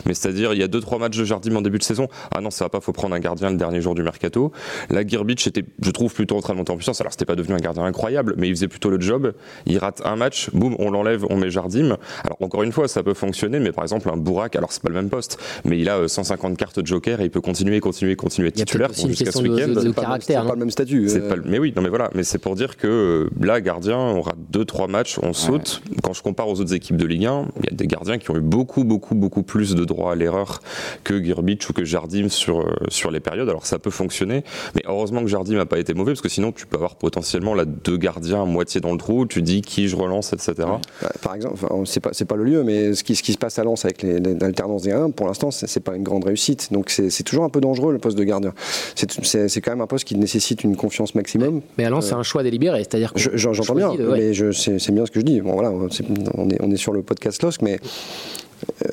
Mais 0.05 0.13
c'est-à-dire, 0.13 0.53
il 0.53 0.59
y 0.59 0.63
a 0.63 0.67
2-3 0.67 0.99
matchs 0.99 1.17
de 1.17 1.25
Jardim 1.25 1.55
en 1.55 1.61
début 1.61 1.77
de 1.79 1.83
saison. 1.83 2.07
Ah 2.33 2.39
non, 2.39 2.51
ça 2.51 2.65
va 2.65 2.69
pas, 2.69 2.79
faut 2.79 2.93
prendre 2.93 3.15
un 3.15 3.19
gardien 3.19 3.49
le 3.49 3.57
dernier 3.57 3.81
jour 3.81 3.95
du 3.95 4.03
mercato. 4.03 4.51
Là, 4.89 5.03
Était, 5.47 5.63
je 5.81 5.91
trouve, 5.91 6.13
plutôt 6.13 6.37
en 6.37 6.41
train 6.41 6.53
de 6.53 6.57
monter 6.57 6.71
en 6.71 6.75
puissance. 6.75 7.01
Alors, 7.01 7.11
c'était 7.11 7.25
pas 7.25 7.35
devenu 7.35 7.55
un 7.55 7.59
gardien 7.59 7.83
incroyable, 7.83 8.35
mais 8.37 8.47
il 8.47 8.55
faisait 8.55 8.67
plutôt 8.67 8.89
le 8.89 8.99
job. 8.99 9.33
Il 9.65 9.77
rate 9.77 10.01
un 10.05 10.15
match, 10.15 10.49
boum, 10.53 10.75
on 10.79 10.91
l'enlève, 10.91 11.25
on 11.29 11.37
met 11.37 11.49
Jardim. 11.49 11.97
Alors, 12.23 12.37
encore 12.41 12.63
une 12.63 12.71
fois, 12.71 12.87
ça 12.87 13.03
peut 13.03 13.13
fonctionner, 13.13 13.59
mais 13.59 13.71
par 13.71 13.83
exemple, 13.83 14.09
un 14.09 14.17
Bourak, 14.17 14.55
alors 14.55 14.71
c'est 14.71 14.81
pas 14.81 14.89
le 14.89 14.95
même 14.95 15.09
poste, 15.09 15.39
mais 15.65 15.79
il 15.79 15.89
a 15.89 16.07
150 16.07 16.57
cartes 16.57 16.79
de 16.79 16.85
joker 16.85 17.21
et 17.21 17.25
il 17.25 17.31
peut 17.31 17.41
continuer, 17.41 17.79
continuer, 17.79 18.15
continuer 18.15 18.51
titulaire 18.51 18.93
jusqu'à 18.93 19.31
ce 19.31 19.41
week-end. 19.41 19.73
C'est 19.81 19.93
pas, 19.93 20.43
pas 20.43 20.53
le 20.53 20.59
même 20.59 20.71
statut. 20.71 21.07
Euh... 21.09 21.29
Pas, 21.29 21.35
mais 21.45 21.59
oui, 21.59 21.73
non, 21.75 21.81
mais 21.81 21.89
voilà, 21.89 22.09
mais 22.13 22.23
c'est 22.23 22.37
pour 22.37 22.55
dire 22.55 22.77
que 22.77 23.29
là, 23.39 23.61
gardien, 23.61 23.97
on 23.97 24.21
rate 24.21 24.37
2-3 24.53 24.89
matchs, 24.89 25.17
on 25.21 25.33
saute. 25.33 25.81
Ouais. 25.89 25.97
Quand 26.03 26.13
je 26.13 26.21
compare 26.21 26.47
aux 26.47 26.59
autres 26.59 26.73
équipes 26.73 26.97
de 26.97 27.05
Ligue 27.05 27.25
1, 27.25 27.47
il 27.57 27.69
y 27.69 27.73
a 27.73 27.75
des 27.75 27.87
gardiens 27.87 28.17
qui 28.17 28.31
ont 28.31 28.35
eu 28.35 28.41
beaucoup, 28.41 28.83
beaucoup, 28.83 29.15
beaucoup 29.15 29.43
plus 29.43 29.75
de 29.75 29.85
droit 29.85 30.11
à 30.11 30.15
l'erreur 30.15 30.61
que 31.03 31.21
Girbich 31.23 31.69
ou 31.69 31.73
que 31.73 31.85
Jardim 31.85 32.29
sur, 32.29 32.65
sur 32.89 33.11
les 33.11 33.19
périodes. 33.19 33.49
Alors, 33.49 33.65
ça 33.65 33.79
peut 33.79 33.89
fonctionner, 33.89 34.43
mais 34.75 34.83
heureusement 34.85 35.21
que 35.21 35.27
Jardim 35.31 35.55
n'a 35.55 35.65
pas 35.65 35.79
été 35.79 35.93
mauvais, 35.93 36.11
parce 36.11 36.21
que 36.21 36.29
sinon, 36.29 36.51
tu 36.51 36.65
peux 36.65 36.77
avoir 36.77 36.95
potentiellement 36.95 37.55
là 37.55 37.65
deux 37.65 37.97
gardiens 37.97 38.43
à 38.43 38.45
moitié 38.45 38.81
dans 38.81 38.91
le 38.91 38.97
trou, 38.97 39.25
tu 39.25 39.41
dis 39.41 39.61
qui 39.61 39.87
je 39.87 39.95
relance, 39.95 40.33
etc. 40.33 40.53
Ouais. 40.59 41.07
Par 41.21 41.35
exemple, 41.35 41.57
c'est 41.85 41.99
pas, 41.99 42.11
c'est 42.13 42.25
pas 42.25 42.35
le 42.35 42.43
lieu, 42.43 42.63
mais 42.63 42.93
ce 42.93 43.03
qui, 43.03 43.15
ce 43.15 43.23
qui 43.23 43.33
se 43.33 43.37
passe 43.37 43.57
à 43.59 43.63
Lens 43.63 43.85
avec 43.85 44.03
l'alternance 44.03 44.83
des 44.83 44.91
1, 44.91 45.11
pour 45.11 45.27
l'instant, 45.27 45.51
c'est 45.51 45.79
pas 45.79 45.95
une 45.95 46.03
grande 46.03 46.23
réussite. 46.23 46.71
Donc 46.71 46.89
c'est 46.89 47.23
toujours 47.23 47.43
un 47.43 47.49
peu 47.49 47.61
dangereux 47.61 47.91
le 47.93 47.99
poste 47.99 48.17
de 48.17 48.23
gardien. 48.23 48.53
C'est 48.95 49.61
quand 49.61 49.71
même 49.71 49.81
un 49.81 49.87
poste 49.87 50.05
qui 50.05 50.15
nécessite 50.15 50.63
une 50.63 50.75
confiance 50.75 51.15
maximum. 51.15 51.61
Mais 51.77 51.85
à 51.85 51.89
Lens, 51.89 52.05
euh, 52.05 52.09
c'est 52.09 52.15
un 52.15 52.23
choix 52.23 52.43
délibéré, 52.43 52.79
c'est-à-dire 52.79 53.13
J'entends 53.15 53.75
bien, 53.75 53.93
de, 53.95 54.07
ouais. 54.07 54.31
mais 54.31 54.51
c'est 54.51 54.91
bien 54.91 55.05
ce 55.05 55.11
que 55.11 55.19
je 55.19 55.25
dis. 55.25 55.41
Bon 55.41 55.53
voilà, 55.53 55.71
on 55.71 56.49
est, 56.49 56.61
on 56.61 56.71
est 56.71 56.77
sur 56.77 56.93
le 56.93 57.01
podcast 57.01 57.41
LOSC, 57.41 57.61
mais 57.61 57.79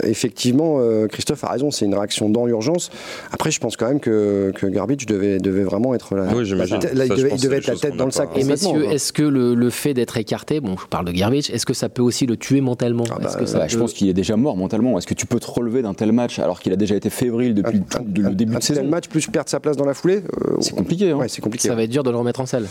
effectivement, 0.04 0.78
euh, 0.78 1.06
Christophe 1.06 1.44
a 1.44 1.50
raison, 1.50 1.70
c'est 1.70 1.84
une 1.84 1.94
réaction 1.94 2.28
dans 2.28 2.46
l'urgence. 2.46 2.90
Après, 3.32 3.50
je 3.50 3.60
pense 3.60 3.76
quand 3.76 3.88
même 3.88 4.00
que, 4.00 4.52
que 4.54 4.66
Garbage 4.66 5.06
devait, 5.06 5.38
devait 5.38 5.62
vraiment 5.62 5.94
être 5.94 6.14
là. 6.14 6.26
Oui, 6.34 6.48
la, 6.48 6.66
tête, 6.66 6.94
là, 6.94 7.06
il 7.06 7.10
devait, 7.10 7.30
il 7.34 7.40
devait 7.40 7.56
être 7.58 7.66
la 7.66 7.76
tête 7.76 7.96
dans 7.96 8.04
le 8.04 8.10
sac. 8.10 8.30
Et 8.36 8.44
messieurs, 8.44 8.84
est-ce 8.90 9.12
que 9.12 9.22
le, 9.22 9.54
le 9.54 9.70
fait 9.70 9.94
d'être 9.94 10.16
écarté, 10.16 10.60
bon, 10.60 10.76
je 10.80 10.86
parle 10.86 11.06
de 11.06 11.12
Garbage, 11.12 11.50
est-ce 11.50 11.66
que 11.66 11.74
ça 11.74 11.88
peut 11.88 12.02
aussi 12.02 12.26
le 12.26 12.36
tuer 12.36 12.60
mentalement 12.60 13.04
ah 13.10 13.18
bah, 13.20 13.34
que 13.38 13.46
ça 13.46 13.58
bah, 13.58 13.64
peut... 13.64 13.70
Je 13.70 13.78
pense 13.78 13.92
qu'il 13.92 14.08
est 14.08 14.14
déjà 14.14 14.36
mort 14.36 14.56
mentalement. 14.56 14.98
Est-ce 14.98 15.06
que 15.06 15.14
tu 15.14 15.26
peux 15.26 15.40
te 15.40 15.50
relever 15.50 15.82
d'un 15.82 15.94
tel 15.94 16.12
match 16.12 16.38
alors 16.38 16.60
qu'il 16.60 16.72
a 16.72 16.76
déjà 16.76 16.94
été 16.94 17.10
fébrile 17.10 17.54
depuis 17.54 17.78
un, 17.78 17.80
tout, 17.80 18.04
le 18.16 18.34
début 18.34 18.54
un 18.54 18.58
de 18.58 18.62
saison? 18.62 18.80
tel 18.80 18.90
match 18.90 19.08
plus 19.08 19.26
perdre 19.26 19.48
sa 19.48 19.60
place 19.60 19.76
dans 19.76 19.86
la 19.86 19.94
foulée 19.94 20.22
euh, 20.46 20.56
C'est 20.60 20.74
compliqué. 20.74 21.10
Hein. 21.10 21.16
Ouais, 21.16 21.28
c'est 21.28 21.40
compliqué. 21.40 21.68
Ça 21.68 21.74
va 21.74 21.82
être 21.82 21.90
dur 21.90 22.02
de 22.02 22.10
le 22.10 22.16
remettre 22.16 22.40
en 22.40 22.46
selle. 22.46 22.66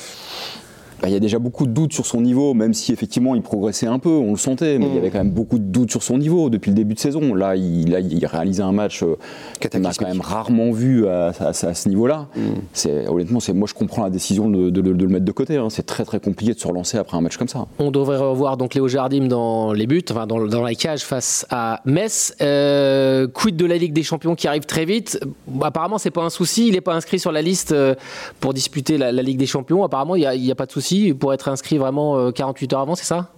Bah, 1.01 1.09
il 1.09 1.13
y 1.13 1.15
a 1.15 1.19
déjà 1.19 1.37
beaucoup 1.37 1.67
de 1.67 1.71
doutes 1.71 1.93
sur 1.93 2.05
son 2.05 2.21
niveau, 2.21 2.53
même 2.53 2.73
si 2.73 2.91
effectivement 2.91 3.35
il 3.35 3.41
progressait 3.41 3.87
un 3.87 3.99
peu, 3.99 4.09
on 4.09 4.31
le 4.31 4.37
sentait, 4.37 4.79
mais 4.79 4.85
mmh. 4.85 4.89
il 4.89 4.95
y 4.95 4.97
avait 4.97 5.09
quand 5.11 5.19
même 5.19 5.31
beaucoup 5.31 5.59
de 5.59 5.63
doutes 5.63 5.91
sur 5.91 6.01
son 6.01 6.17
niveau 6.17 6.49
depuis 6.49 6.71
le 6.71 6.75
début 6.75 6.95
de 6.95 6.99
saison. 6.99 7.35
Là, 7.35 7.55
il, 7.55 7.91
là, 7.91 7.99
il 7.99 8.25
réalisait 8.25 8.63
un 8.63 8.71
match 8.71 9.03
euh, 9.03 9.15
qu'on 9.61 9.83
a 9.83 9.93
quand 9.93 10.07
même 10.07 10.21
rarement 10.21 10.71
vu 10.71 11.07
à, 11.07 11.31
à, 11.39 11.49
à 11.49 11.53
ce 11.53 11.89
niveau-là. 11.89 12.27
Mmh. 12.35 12.87
Honnêtement, 13.09 13.39
moi 13.53 13.67
je 13.67 13.73
comprends 13.73 14.03
la 14.03 14.09
décision 14.09 14.49
de, 14.49 14.69
de, 14.69 14.81
de, 14.81 14.93
de 14.93 15.03
le 15.03 15.09
mettre 15.09 15.25
de 15.25 15.31
côté. 15.31 15.57
Hein. 15.57 15.67
C'est 15.69 15.85
très 15.85 16.03
très 16.03 16.19
compliqué 16.19 16.53
de 16.53 16.59
se 16.59 16.67
relancer 16.67 16.97
après 16.97 17.17
un 17.17 17.21
match 17.21 17.37
comme 17.37 17.47
ça. 17.47 17.67
On 17.79 17.91
devrait 17.91 18.17
revoir 18.17 18.57
donc 18.57 18.73
Léo 18.73 18.87
Jardim 18.87 19.27
dans 19.27 19.73
les 19.73 19.85
buts, 19.85 20.03
enfin 20.09 20.25
dans, 20.25 20.45
dans 20.47 20.63
la 20.63 20.73
cage 20.73 21.01
face 21.01 21.45
à 21.49 21.81
Metz. 21.85 22.33
Euh, 22.41 23.27
quid 23.27 23.55
de 23.55 23.65
la 23.65 23.77
Ligue 23.77 23.93
des 23.93 24.03
Champions 24.03 24.35
qui 24.35 24.47
arrive 24.47 24.65
très 24.65 24.85
vite? 24.85 25.19
Apparemment, 25.61 25.97
c'est 25.97 26.11
pas 26.11 26.23
un 26.23 26.29
souci. 26.29 26.67
Il 26.67 26.73
n'est 26.73 26.81
pas 26.81 26.95
inscrit 26.95 27.19
sur 27.19 27.31
la 27.31 27.41
liste 27.41 27.71
euh, 27.71 27.93
pour 28.39 28.53
disputer 28.53 28.97
la, 28.97 29.11
la 29.11 29.21
Ligue 29.21 29.37
des 29.37 29.45
Champions. 29.45 29.83
Apparemment, 29.83 30.15
il 30.15 30.21
n'y 30.21 30.49
a, 30.49 30.53
a, 30.53 30.55
pas 30.55 30.65
de 30.65 30.71
souci 30.71 30.86
pour 31.19 31.33
être 31.33 31.49
inscrit 31.49 31.77
vraiment 31.77 32.31
48 32.31 32.73
heures 32.73 32.79
avant, 32.81 32.95
c'est 32.95 33.05
ça? 33.05 33.29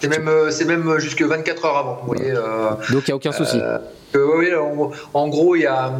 C'est 0.00 0.18
même, 0.18 0.30
c'est 0.50 0.64
même 0.66 0.98
jusque 0.98 1.22
24 1.22 1.64
heures 1.64 1.76
avant. 1.76 1.98
Vous 2.02 2.14
voyez, 2.14 2.30
euh, 2.30 2.70
Donc 2.90 3.06
il 3.06 3.10
n'y 3.10 3.12
a 3.12 3.16
aucun 3.16 3.32
souci. 3.32 3.58
Euh, 3.60 3.78
oui, 4.36 4.54
en, 4.54 4.90
en, 5.14 5.28
gros, 5.28 5.56
il 5.56 5.62
y 5.62 5.66
a, 5.66 5.92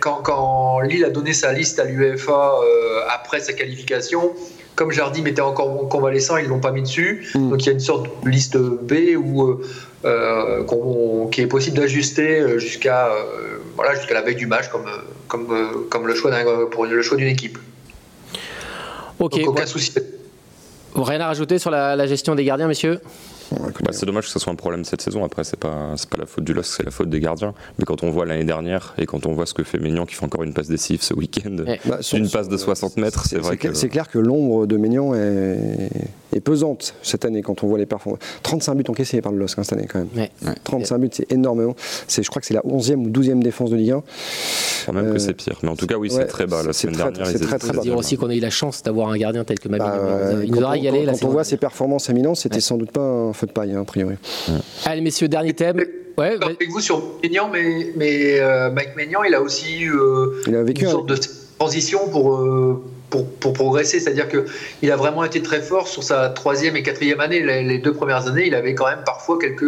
quand, 0.00 0.20
quand, 0.22 0.80
Lille 0.80 1.04
a 1.04 1.10
donné 1.10 1.32
sa 1.32 1.52
liste 1.52 1.78
à 1.80 1.84
l'UEFA 1.84 2.32
euh, 2.32 3.00
après 3.12 3.40
sa 3.40 3.52
qualification, 3.52 4.34
comme 4.74 4.92
Jardim 4.92 5.24
était 5.24 5.40
encore 5.40 5.88
convalescent, 5.88 6.36
ils 6.36 6.44
ne 6.44 6.50
l'ont 6.50 6.60
pas 6.60 6.72
mis 6.72 6.82
dessus. 6.82 7.26
Mm. 7.34 7.50
Donc 7.50 7.62
il 7.62 7.66
y 7.66 7.70
a 7.70 7.72
une 7.72 7.80
sorte 7.80 8.06
de 8.22 8.28
liste 8.28 8.58
B 8.58 9.16
où, 9.16 9.60
euh, 10.04 10.62
qu 10.64 11.30
qui 11.32 11.40
est 11.40 11.46
possible 11.46 11.78
d'ajuster 11.78 12.58
jusqu'à 12.58 13.10
voilà, 13.76 13.94
jusqu'à 13.94 14.14
la 14.14 14.22
veille 14.22 14.36
du 14.36 14.46
match, 14.46 14.68
comme, 14.68 14.86
comme, 15.26 15.86
comme 15.88 16.06
le 16.06 16.14
choix 16.14 17.16
d'une 17.16 17.28
équipe. 17.28 17.58
Ok. 19.18 19.38
Donc, 19.38 19.48
aucun 19.48 19.66
souci. 19.66 19.92
Rien 20.94 21.20
à 21.20 21.26
rajouter 21.26 21.58
sur 21.58 21.70
la, 21.70 21.94
la 21.94 22.06
gestion 22.06 22.34
des 22.34 22.44
gardiens, 22.44 22.68
messieurs? 22.68 23.00
Bah, 23.52 23.90
c'est 23.92 24.06
dommage 24.06 24.24
que 24.24 24.30
ce 24.30 24.38
soit 24.38 24.52
un 24.52 24.56
problème 24.56 24.84
cette 24.84 25.02
saison. 25.02 25.24
Après, 25.24 25.44
c'est 25.44 25.58
pas 25.58 25.94
c'est 25.96 26.08
pas 26.08 26.18
la 26.18 26.26
faute 26.26 26.44
du 26.44 26.52
LOSC, 26.52 26.78
c'est 26.78 26.84
la 26.84 26.90
faute 26.90 27.08
des 27.08 27.20
gardiens. 27.20 27.54
Mais 27.78 27.84
quand 27.84 28.02
on 28.02 28.10
voit 28.10 28.26
l'année 28.26 28.44
dernière 28.44 28.94
et 28.98 29.06
quand 29.06 29.26
on 29.26 29.32
voit 29.32 29.46
ce 29.46 29.54
que 29.54 29.62
fait 29.62 29.78
Maignan, 29.78 30.04
qui 30.06 30.14
fait 30.14 30.24
encore 30.24 30.42
une 30.42 30.52
passe 30.52 30.68
décisive 30.68 31.02
ce 31.02 31.14
week-end, 31.14 31.56
Eh. 31.66 31.78
bah, 31.88 31.98
une 32.12 32.28
passe 32.28 32.48
de 32.48 32.56
60 32.56 32.96
mètres, 32.96 33.24
c'est 33.26 33.38
vrai 33.38 33.56
que 33.56 33.72
c'est 33.74 33.88
clair 33.88 34.08
que 34.08 34.18
l'ombre 34.18 34.66
de 34.66 34.76
Maignan 34.76 35.14
est, 35.14 35.90
est, 36.32 36.40
pesante 36.40 36.94
cette 37.02 37.24
année 37.24 37.42
quand 37.42 37.62
on 37.62 37.68
voit 37.68 37.78
les 37.78 37.86
performances. 37.86 38.20
35 38.42 38.74
buts 38.74 38.84
encaissés 38.88 39.20
par 39.20 39.32
le 39.32 39.38
LOSC 39.38 39.58
hein, 39.58 39.62
cette 39.62 39.78
année 39.78 39.88
quand 39.88 40.00
même. 40.00 40.08
Ouais. 40.16 40.30
35 40.64 40.98
buts, 40.98 41.10
c'est 41.12 41.30
énormément. 41.30 41.76
C'est 42.08 42.22
je 42.22 42.30
crois 42.30 42.40
que 42.40 42.46
c'est 42.46 42.54
la 42.54 42.62
11e 42.62 42.96
ou 42.96 43.10
12e 43.10 43.40
défense 43.40 43.70
de 43.70 43.76
Ligue 43.76 43.92
1. 43.92 44.02
Quand 44.86 44.92
même 44.92 45.08
euh, 45.08 45.12
que 45.14 45.18
c'est 45.18 45.34
pire. 45.34 45.58
Mais 45.62 45.68
en 45.68 45.76
tout 45.76 45.86
cas, 45.86 45.96
oui, 45.96 46.08
ouais, 46.08 46.14
c'est 46.16 46.26
très 46.26 46.46
bas 46.46 46.62
la 46.64 46.72
semaine 46.72 46.94
très, 46.94 47.04
dernière. 47.12 47.26
C'est 47.26 47.38
très, 47.40 47.58
très 47.58 47.72
bas. 47.72 47.82
dire 47.82 47.96
aussi 47.96 48.16
qu'on 48.16 48.30
a 48.30 48.34
eu 48.34 48.40
la 48.40 48.50
chance 48.50 48.82
d'avoir 48.82 49.08
un 49.10 49.16
gardien 49.18 49.44
tel 49.44 49.58
que. 49.58 49.68
Bah, 49.68 49.98
il 50.42 50.50
nous 50.52 50.58
aura 50.62 50.70
régalé. 50.70 51.04
Quand, 51.04 51.12
quand 51.20 51.26
on 51.26 51.30
voit 51.30 51.44
ses 51.44 51.56
performances 51.56 52.08
à 52.08 52.12
Milan, 52.12 52.34
c'était 52.34 52.56
Ouais. 52.56 52.60
sans 52.60 52.76
doute 52.78 52.92
pas 52.92 53.00
un 53.02 53.32
feu 53.32 53.46
de 53.46 53.52
paille, 53.52 53.72
hein, 53.74 53.82
a 53.82 53.84
priori. 53.84 54.14
Allez, 54.84 55.00
messieurs, 55.02 55.28
dernier 55.28 55.52
thème. 55.52 55.78
Ouais, 56.16 56.30
D'accord 56.32 56.48
avec 56.48 56.70
vous 56.70 56.80
sur 56.80 57.02
Maignan, 57.22 57.50
mais, 57.52 57.92
mais 57.96 58.40
euh, 58.40 58.70
Mike 58.70 58.96
Maignan, 58.96 59.22
il 59.24 59.34
a 59.34 59.42
aussi 59.42 59.80
eu 59.82 59.92
euh, 59.94 60.40
Il 60.46 60.54
a 60.56 60.62
vécu 60.62 60.82
une 60.82 60.88
un- 60.88 60.92
sorte 60.92 61.08
de 61.10 61.16
transition 61.58 62.08
pour, 62.08 62.36
euh, 62.40 62.82
pour, 63.10 63.26
pour 63.28 63.52
progresser. 63.52 64.00
C'est-à-dire 64.00 64.26
qu'il 64.28 64.90
a 64.90 64.96
vraiment 64.96 65.24
été 65.24 65.42
très 65.42 65.60
fort 65.60 65.88
sur 65.88 66.02
sa 66.02 66.30
troisième 66.30 66.74
et 66.76 66.82
quatrième 66.82 67.20
année. 67.20 67.42
Les, 67.42 67.62
les 67.62 67.78
deux 67.78 67.92
premières 67.92 68.26
années, 68.28 68.46
il 68.46 68.54
avait 68.54 68.74
quand 68.74 68.86
même 68.86 69.00
parfois 69.04 69.38
quelques, 69.38 69.64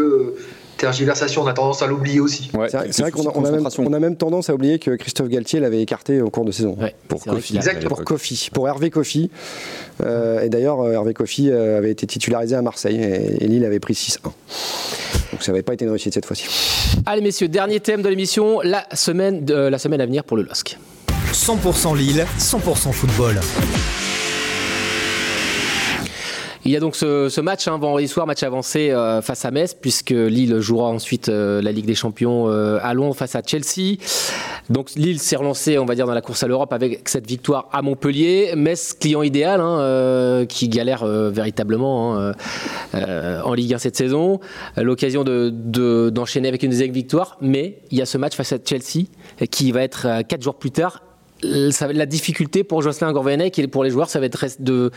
tergiversation, 0.78 1.42
on 1.42 1.46
a 1.46 1.52
tendance 1.52 1.82
à 1.82 1.86
l'oublier 1.86 2.20
aussi. 2.20 2.50
c'est 2.68 3.00
vrai, 3.00 3.10
qu'on 3.10 3.26
a, 3.26 3.32
on 3.34 3.44
a, 3.44 3.50
même, 3.50 3.68
on 3.78 3.92
a, 3.92 3.98
même, 3.98 4.16
tendance 4.16 4.48
à 4.50 4.54
oublier 4.54 4.78
que 4.78 4.92
Christophe 4.92 5.28
Galtier 5.28 5.60
l'avait 5.60 5.82
écarté 5.82 6.20
au 6.20 6.30
cours 6.30 6.44
de 6.44 6.52
saison. 6.52 6.76
pour 7.08 7.22
Kofi. 7.22 7.56
Exactement. 7.56 7.88
Pour 7.88 8.04
Kofi, 8.04 8.50
pour 8.52 8.68
Hervé 8.68 8.90
Kofi. 8.90 9.30
Euh, 10.04 10.40
et 10.40 10.48
d'ailleurs, 10.48 10.90
Hervé 10.90 11.14
Kofi 11.14 11.50
avait 11.50 11.90
été 11.90 12.06
titularisé 12.06 12.56
à 12.56 12.62
Marseille 12.62 13.00
et, 13.00 13.46
Lille 13.46 13.64
avait 13.64 13.80
pris 13.80 13.94
6-1. 13.94 14.18
Donc 14.22 14.34
ça 15.40 15.52
n'avait 15.52 15.62
pas 15.62 15.74
été 15.74 15.84
une 15.84 15.90
réussite 15.90 16.14
cette 16.14 16.26
fois-ci. 16.26 16.46
Allez 17.06 17.22
messieurs, 17.22 17.48
dernier 17.48 17.80
thème 17.80 18.02
de 18.02 18.08
l'émission, 18.08 18.60
la 18.62 18.86
semaine, 18.94 19.44
de, 19.44 19.54
la 19.54 19.78
semaine 19.78 20.00
à 20.00 20.06
venir 20.06 20.24
pour 20.24 20.36
le 20.36 20.44
LOSC. 20.44 20.78
100% 21.32 21.96
Lille, 21.96 22.26
100% 22.38 22.92
football. 22.92 23.40
Il 26.68 26.72
y 26.72 26.76
a 26.76 26.80
donc 26.80 26.96
ce, 26.96 27.40
match 27.40 27.66
hein, 27.66 27.78
vendredi 27.78 28.06
soir, 28.08 28.26
match 28.26 28.42
avancé 28.42 28.90
euh, 28.90 29.22
face 29.22 29.46
à 29.46 29.50
Metz, 29.50 29.72
puisque 29.72 30.10
Lille 30.10 30.60
jouera 30.60 30.90
ensuite 30.90 31.30
euh, 31.30 31.62
la 31.62 31.72
Ligue 31.72 31.86
des 31.86 31.94
Champions 31.94 32.50
euh, 32.50 32.78
à 32.82 32.92
Londres 32.92 33.16
face 33.16 33.34
à 33.36 33.40
Chelsea. 33.42 33.96
Donc 34.68 34.90
Lille 34.94 35.18
s'est 35.18 35.36
relancé, 35.36 35.78
on 35.78 35.86
va 35.86 35.94
dire, 35.94 36.06
dans 36.06 36.12
la 36.12 36.20
course 36.20 36.42
à 36.42 36.46
l'Europe 36.46 36.74
avec 36.74 37.08
cette 37.08 37.26
victoire 37.26 37.70
à 37.72 37.80
Montpellier. 37.80 38.52
Metz, 38.54 38.92
client 38.92 39.22
idéal, 39.22 39.62
hein, 39.62 40.44
qui 40.46 40.68
galère 40.68 41.06
véritablement 41.06 42.18
hein, 42.18 42.34
en 42.92 43.54
Ligue 43.54 43.72
1 43.72 43.78
cette 43.78 43.96
saison. 43.96 44.38
L'occasion 44.76 45.24
d'enchaîner 45.24 46.48
avec 46.48 46.64
une 46.64 46.70
deuxième 46.70 46.92
victoire, 46.92 47.38
mais 47.40 47.78
il 47.90 47.96
y 47.96 48.02
a 48.02 48.06
ce 48.06 48.18
match 48.18 48.34
face 48.34 48.52
à 48.52 48.58
Chelsea 48.62 49.06
qui 49.50 49.72
va 49.72 49.82
être 49.84 50.20
quatre 50.28 50.42
jours 50.42 50.56
plus 50.56 50.70
tard 50.70 51.00
la 51.42 52.06
difficulté 52.06 52.64
pour 52.64 52.82
Jocelyn 52.82 53.12
Gourvenec 53.12 53.58
et 53.58 53.68
pour 53.68 53.84
les 53.84 53.90
joueurs, 53.90 54.10
ça 54.10 54.18
va 54.20 54.26
être 54.26 54.44
de, 54.60 54.90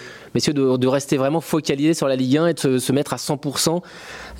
rester 0.87 1.17
vraiment 1.17 1.41
focalisé 1.41 1.93
sur 1.93 2.07
la 2.07 2.15
Ligue 2.15 2.37
1 2.37 2.47
et 2.47 2.53
de 2.53 2.77
se, 2.79 2.91
mettre 2.91 3.13
à 3.13 3.17
100% 3.17 3.81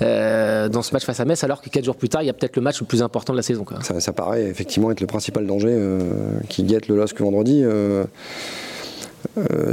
euh, 0.02 0.68
dans 0.68 0.82
ce 0.82 0.92
match 0.92 1.04
face 1.04 1.20
à 1.20 1.24
Metz, 1.24 1.42
alors 1.44 1.62
que 1.62 1.70
4 1.70 1.84
jours 1.84 1.96
plus 1.96 2.08
tard, 2.08 2.22
il 2.22 2.26
y 2.26 2.30
a 2.30 2.32
peut-être 2.32 2.56
le 2.56 2.62
match 2.62 2.80
le 2.80 2.86
plus 2.86 3.02
important 3.02 3.32
de 3.32 3.38
la 3.38 3.42
saison. 3.42 3.64
Ça, 3.80 4.12
paraît 4.12 4.44
effectivement 4.44 4.90
être 4.90 5.00
le 5.00 5.06
principal 5.06 5.46
danger 5.46 5.68
euh, 5.70 6.00
qui 6.48 6.64
guette 6.64 6.88
le 6.88 6.96
LOSC 6.96 7.20
vendredi. 7.20 7.62
Euh, 7.64 8.04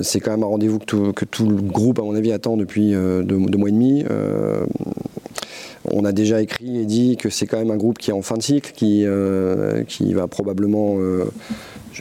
c'est 0.03 0.19
quand 0.19 0.31
même 0.31 0.43
un 0.43 0.47
rendez-vous 0.47 0.79
que 0.79 1.25
tout, 1.25 1.49
le 1.49 1.55
groupe, 1.55 1.99
à 1.99 2.03
mon 2.03 2.15
avis, 2.15 2.31
attend 2.31 2.55
depuis 2.55 2.91
deux, 2.91 3.37
mois 3.37 3.69
et 3.69 3.71
demi. 3.71 4.05
on 5.91 6.05
a 6.05 6.11
déjà 6.11 6.41
écrit 6.41 6.77
et 6.77 6.85
dit 6.85 7.17
que 7.17 7.29
c'est 7.29 7.47
quand 7.47 7.57
même 7.57 7.71
un 7.71 7.77
groupe 7.77 7.97
qui 7.97 8.11
est 8.11 8.13
en 8.13 8.21
fin 8.21 8.37
de 8.37 8.43
cycle, 8.43 8.71
qui 8.73 9.03
va 10.13 10.27
probablement 10.27 10.97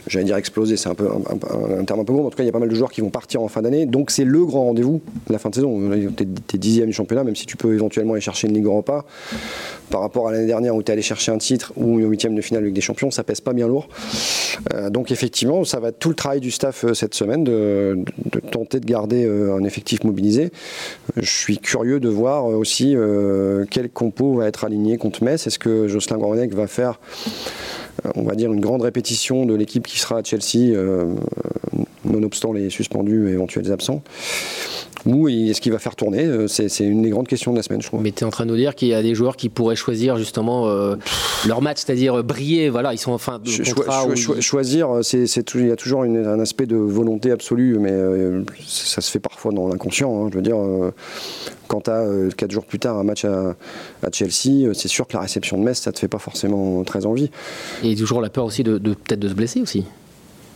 j'allais 0.07 0.25
dire 0.25 0.37
exploser, 0.37 0.77
c'est 0.77 0.89
un 0.89 0.95
peu 0.95 1.07
un, 1.07 1.83
terme 1.83 1.99
un 1.99 2.03
peu 2.03 2.13
gros, 2.13 2.21
mais 2.21 2.27
en 2.27 2.29
tout 2.29 2.37
cas, 2.37 2.43
il 2.43 2.47
y 2.47 2.49
a 2.49 2.51
pas 2.51 2.59
mal 2.59 2.69
de 2.69 2.75
joueurs 2.75 2.91
qui 2.91 3.01
vont 3.01 3.09
partir 3.09 3.41
en 3.41 3.47
fin 3.47 3.61
d'année. 3.61 3.85
Donc, 3.85 4.11
c'est 4.11 4.23
le 4.23 4.45
grand 4.45 4.65
rendez-vous, 4.65 5.01
la 5.29 5.39
fin 5.39 5.49
de 5.49 5.55
saison. 5.55 5.79
Tu 6.15 6.23
es, 6.23 6.57
dixième 6.57 6.87
du 6.87 6.93
championnat, 6.93 7.23
même 7.23 7.35
si 7.35 7.45
tu 7.45 7.57
peux 7.57 7.73
éventuellement 7.73 8.13
aller 8.13 8.21
chercher 8.21 8.47
une 8.47 8.53
Ligue 8.53 8.65
Europa. 8.65 9.05
Par 9.89 10.01
rapport 10.01 10.27
à 10.27 10.31
l'année 10.31 10.45
dernière 10.45 10.75
où 10.75 10.83
tu 10.83 10.91
es 10.91 10.93
allé 10.93 11.01
chercher 11.01 11.31
un 11.31 11.37
titre 11.37 11.73
ou 11.75 11.99
une 11.99 12.09
huitième 12.09 12.35
de 12.35 12.41
finale 12.41 12.65
Ligue 12.65 12.75
des 12.75 12.81
Champions, 12.81 13.09
ça 13.11 13.23
pèse 13.23 13.41
pas 13.41 13.53
bien 13.53 13.67
lourd. 13.67 13.89
Euh, 14.73 14.89
donc, 14.89 15.11
effectivement, 15.11 15.63
ça 15.63 15.79
va 15.79 15.89
être 15.89 15.99
tout 15.99 16.09
le 16.09 16.15
travail 16.15 16.39
du 16.39 16.51
staff 16.51 16.83
euh, 16.83 16.93
cette 16.93 17.15
semaine 17.15 17.43
de, 17.43 17.97
tenter 18.51 18.79
de 18.79 18.85
garder 18.85 19.25
euh, 19.25 19.55
un 19.55 19.63
effectif 19.63 20.03
mobilisé. 20.03 20.51
Je 21.15 21.29
suis 21.29 21.57
curieux 21.57 21.99
de 21.99 22.09
voir 22.09 22.45
aussi 22.45 22.95
quel 23.71 23.89
compo 23.89 24.35
va 24.35 24.47
être 24.47 24.63
aligné 24.63 24.97
contre 24.97 25.23
Metz. 25.23 25.47
Est-ce 25.47 25.59
que 25.59 25.87
Jocelyn 25.87 26.17
Gourvenec 26.17 26.53
va 26.53 26.67
faire 26.67 26.99
on 28.15 28.23
va 28.23 28.35
dire, 28.35 28.51
une 28.51 28.59
grande 28.59 28.81
répétition 28.81 29.45
de 29.45 29.55
l'équipe 29.55 29.85
qui 29.85 29.99
sera 29.99 30.17
à 30.17 30.23
Chelsea, 30.23 30.75
euh, 30.75 31.13
nonobstant 32.05 32.53
les 32.53 32.69
suspendus 32.69 33.29
et 33.29 33.33
éventuels 33.33 33.71
absents. 33.71 34.03
Ou 35.05 35.27
est-ce 35.27 35.61
qu'il 35.61 35.71
va 35.71 35.79
faire 35.79 35.95
tourner 35.95 36.25
euh, 36.25 36.47
C'est 36.47 36.79
une 36.79 37.01
des 37.01 37.09
grandes 37.09 37.27
questions 37.27 37.51
de 37.51 37.57
la 37.57 37.63
semaine, 37.63 37.81
je 37.81 37.87
crois. 37.87 37.99
Mais 38.01 38.11
tu 38.11 38.23
es 38.23 38.27
en 38.27 38.29
train 38.29 38.45
de 38.45 38.51
nous 38.51 38.57
dire 38.57 38.75
qu'il 38.75 38.87
y 38.87 38.93
a 38.93 39.01
des 39.01 39.15
joueurs 39.15 39.35
qui 39.35 39.49
pourraient 39.49 39.75
choisir 39.75 40.17
justement 40.17 40.67
euh, 40.67 40.95
leur 41.47 41.61
match, 41.61 41.77
c'est-à-dire 41.85 42.23
briller. 42.23 42.69
Voilà, 42.69 42.93
ils 42.93 42.97
sont 42.97 43.11
en 43.11 43.17
fin 43.17 43.39
de 43.39 43.73
contrat. 43.73 44.05
choisir, 44.41 44.89
il 45.13 45.67
y 45.67 45.71
a 45.71 45.75
toujours 45.75 46.03
un 46.03 46.39
aspect 46.39 46.65
de 46.65 46.75
volonté 46.75 47.31
absolue, 47.31 47.77
mais 47.79 47.93
ça 48.65 49.01
se 49.01 49.09
fait 49.11 49.19
parfois 49.19 49.51
dans 49.51 49.67
l'inconscient. 49.67 50.25
Hein, 50.25 50.29
je 50.31 50.35
veux 50.35 50.43
dire, 50.43 50.57
quand 51.69 51.81
tu 51.81 51.91
as 51.91 52.01
euh, 52.01 52.29
quatre 52.35 52.51
jours 52.51 52.65
plus 52.65 52.79
tard 52.79 52.97
un 52.97 53.03
match 53.03 53.23
à, 53.23 53.55
Chelsea, 54.11 54.65
euh, 54.67 54.73
c'est 54.73 54.89
sûr 54.89 55.07
que 55.07 55.13
la 55.13 55.21
réception 55.21 55.57
de 55.57 55.63
Metz, 55.63 55.79
ça 55.79 55.93
te 55.93 55.99
fait 55.99 56.09
pas 56.09 56.19
forcément 56.19 56.83
très 56.83 57.05
envie. 57.05 57.29
Et 57.83 57.95
toujours 57.95 58.19
la 58.19 58.29
peur 58.29 58.43
aussi 58.43 58.63
de 58.63 58.77
peut-être 58.77 59.19
de 59.19 59.29
se 59.29 59.33
blesser 59.33 59.61
aussi. 59.61 59.85